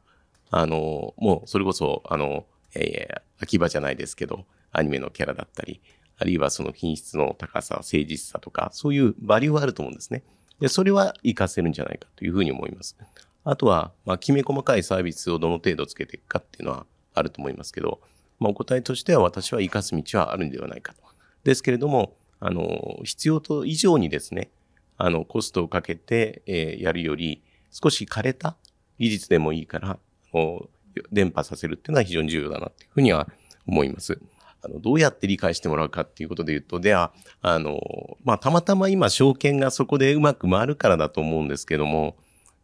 [0.50, 4.46] あの、もうそれこそ、あの、えー秋葉じゃないですけど、
[4.78, 5.80] アニメのキャラだったり、
[6.18, 10.22] あるいはその品質の高さ、誠実さとか、そういうバリューはあると思うんですね。
[10.60, 12.96] で、それは活かせるんじゃないかというふうに思います。
[13.44, 18.00] あとは、まあ、きめ細かいサービスをどの程度つけていくかっていうのはあると思いますけど、
[18.38, 21.02] まあ、お答えとしては私は活かす道はあるんではないかと。
[21.44, 24.50] ですけれども、あの、必要と以上にですね、
[24.98, 28.56] あの、コストをかけて、えーやるより、少し枯れた
[28.98, 29.98] 技術でもいいから、あ
[30.36, 30.68] の
[31.12, 33.28] 伝播させるっていうのは非常に重要だなっていうふうには
[33.66, 34.18] 思います。
[34.66, 37.80] あの、どうやって理解してもらうかっていうことで言うと、では、あの、
[38.24, 42.16] まあ、たまたま今証券がそこでうまく回るからだと思うんですけども、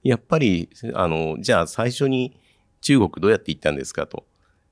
[0.02, 2.36] やっぱり、あの、じゃあ最初に
[2.80, 4.26] 中国どうやって行ったんですかと。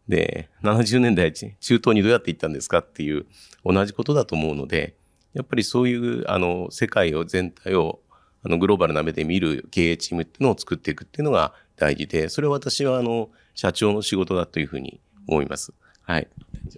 [0.08, 3.26] で、70年代中東にどうやって行ったんですかっていう
[3.64, 4.96] 同じことだと思うので、
[5.34, 8.00] やっぱりそういう、あの、世界を全体を、
[8.42, 15.72] あの、グローバルな目で見る経営チームっていうのを作っていくっていうのが大事で、それは私は、あの、社長の仕事だというふうに思います。
[16.02, 16.28] はい。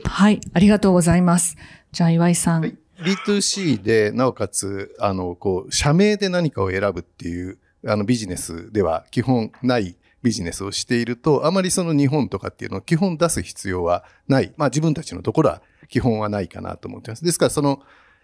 [0.05, 0.41] はい。
[0.53, 1.57] ありがとうございます。
[1.93, 2.61] じゃあ岩井さん。
[2.63, 14.53] はい B2C で、なおかつ、あの、こう、社名で何かを選ぶっていう、あの、ビジネスでは基本ないビジネスをしていると、あまりその日本とかっていうのを基本出す必要はない。
[14.57, 17.25] まあ自分たちのところは基本はないかなと思ってます。
[17.25, 17.83] ですから、その、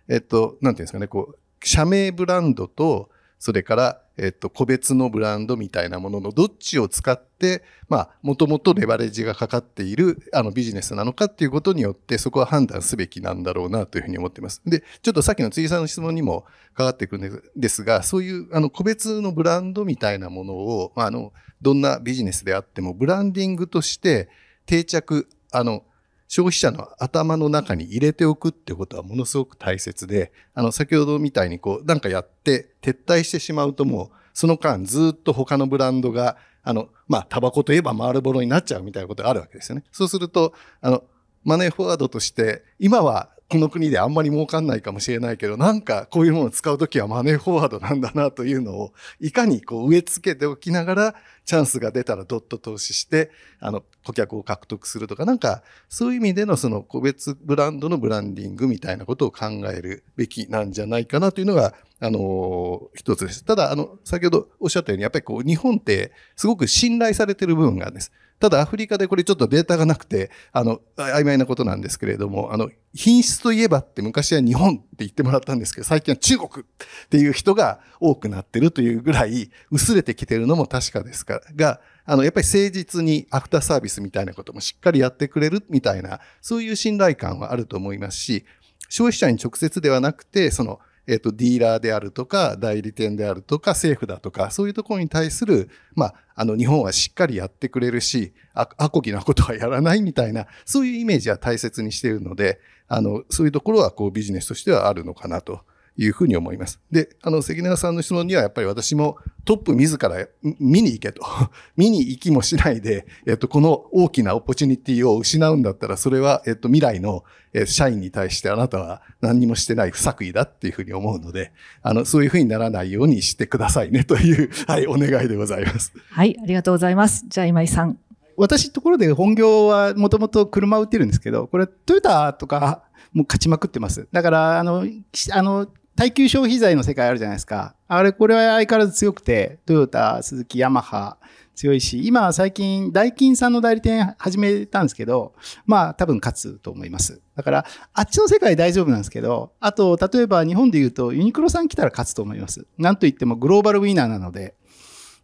[0.09, 14.61] えっと、なんていうんですかね、こう、社名ブランドと、それから、えっと、個別のブランドみたいなもののどっちを使って、まあ、もともとレバレッジがかかっている、あの、ビジネスなのかっていうことによって、そこは判断すべきなんだろうなというふうに思っています。
[14.67, 21.33] で、ちょっとさっきの辻さんの質問にもかかってくるんですが、そういう、あの、個別のブランドみたいなものを、まあ、あの、
[21.63, 24.29] どんなビジネスであっても、ブランディングとして
[24.67, 25.85] 定着、あの、
[26.29, 39.85] 消費者の頭の中に入れておくってことはものすごく大切で、あの、先ほどみたいにこう、なんかやって撤退してしまうともう、その間ずっと他のブランドが、あの、まあ、タバコといえばマールボロになっちゃうみたいなことがあるわけですよね。
[39.91, 40.53] そうすると、
[40.83, 41.03] あの、
[41.45, 51.15] マネーフォワードとして、今はこの国であんまり儲かんないかもしれないけど、なんかこういうものを使うときはマネーフォワードなんだなというのを、いかにこう植え付けておきながら、
[51.47, 63.47] チャンスが出たらドット投資して、あの、顧客を獲得するとか、なんか、そういう意味でのその個別ブランドのブランディングみたいなことを考えるべきなんじゃないかなというのが、あの、一つです。
[63.47, 68.13] ただ、あの、先ほどおっしゃったように、やっぱりこう、日本ってすごく信頼されてる部分があるんです。
[68.41, 81.35] ただ、アフリカでこれちょっとデータがなくて、あの、曖昧なことなんですけれども、あの、品質といえばって昔は日本って言ってもらったんですけど、最近は中国っていう人が多くなってるというぐらい薄れてきてるのも確かですか。
[81.35, 88.45] ら、が、あの、やっぱり誠実にアフターサービスみたいなこともしっかりやってくれるみたいな、そういう信頼感はあると思いますし、
[88.89, 105.63] 消費者に直接ではなくて、その、えっ、と、ディーラーであるとか、代理店であるとか、政府だとか、そういうところに対する、まあ、あの、日本はしっかりやってくれるし、あ、あこぎなことはやらないみたいな、そういうイメージは大切にしているので、あの、そういうところは、こう、ビジネスとしてはあるのかなと
[105.99, 106.81] いうふうに思います。
[106.93, 110.29] で、あの、関根さんの質問にはやっぱり私もトップ自ら
[110.61, 111.23] 見に行けと。
[111.77, 117.25] 見に行きもしないで、えっと、この大きなオポチュニティを失うんだったら、それは、えっと、未来の
[117.67, 121.51] 社員に対してあなたは何にもしてない不作為だっていうふうに思うので、
[121.83, 125.93] あの、そういうふうにならないようにしてくださいねという、 はい、お願いでございます。
[126.11, 127.25] はい、ありがとうございます。
[127.27, 127.99] じゃあ今井さん。
[128.37, 134.07] 私ところで本業はもともと車を売ってるんですけど、これトヨタとかもう勝ちまくってます。
[134.13, 134.87] だから、あの、
[135.33, 135.67] あの、
[135.99, 137.75] 耐久消費財の世界あるじゃないですか。
[137.89, 141.17] あれ、これは相変わらず強くて、トヨタ、スズキ、ヤマハ、
[141.57, 145.35] 強いし、今は最近、ダイキンさんの代理店始めたんですけど、
[145.67, 147.21] まあ多分勝つと思います。
[147.35, 152.65] だから、あっちの世界大丈夫なんですけど、あと、例えば日本で言うと、ユニクロさん来たら勝つと思います。
[152.79, 154.55] なんといってもグローバルウィナーなので。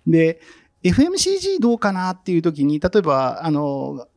[0.08, 0.40] で、
[0.82, 4.08] FMCG どうかなっていう時に、例えば、あの、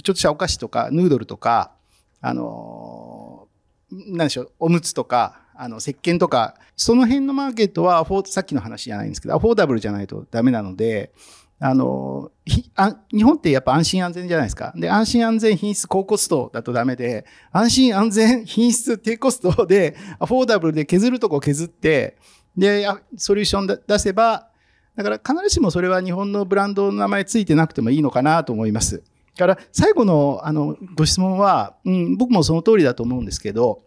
[0.00, 1.72] ちょっとしたお菓子とか、ヌードルとか、
[2.20, 3.48] あの、
[3.90, 11.12] なんでしょう、おむつとか、あの、石鹸とか、その辺のマーケットは、さっきの話じゃないんですけど、アフォーダブルじゃないとダメなので、
[11.60, 14.72] あの、日本ってやっぱ安心安全じゃないですか。
[14.76, 22.16] で、安心安全品質高コストだとダメで、安心安全品質低コストで、アフォーダブルで削るとこ削って、
[22.56, 22.86] で、
[23.16, 24.48] ソリューション出せば、
[24.96, 29.02] だから必ずしもそれは日本のブランドの名前ついてなくてもいいのかなと思います。
[29.36, 33.82] だから最後のあのご質問は、うん、僕もその通りだと思うんですけど、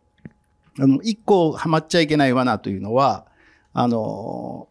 [0.80, 3.26] あの、一個ハマっちゃいけない罠というのは、
[3.74, 4.70] あの、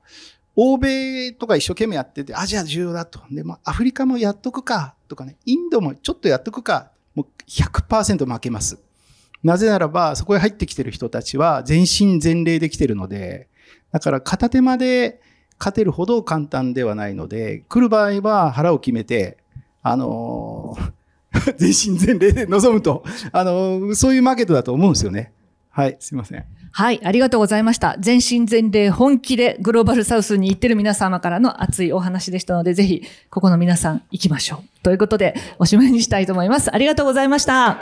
[0.54, 3.20] 欧米とか一生懸命やってて、アジア重要だと。
[3.30, 8.78] で、まあ、アフリカもやっとくか、とかね、インドもちょっとやっとくか、もう100%負けます。
[9.42, 13.48] なぜならば、そこへ入ってきてる人たちは全身全霊で来てるので、
[13.92, 15.20] だから片手間で
[15.58, 19.38] 勝てるほど簡単ではないので、来る場合は腹を決めて、
[19.82, 20.76] あの、
[21.58, 25.32] 全身全霊で臨むと、あの、そういうマーケットだと思うんですよね。
[25.76, 26.42] はい、すいません。
[26.72, 27.96] はい、ありがとうございました。
[27.98, 34.82] 全身全霊本気でグローバルサウスに行ってる皆様からの熱いお話でしたので、ぜひ、ここの皆さん行きましょう。
[34.82, 36.74] ということで、おしまいにしたいと思います。
[36.74, 37.78] ありがとうございました。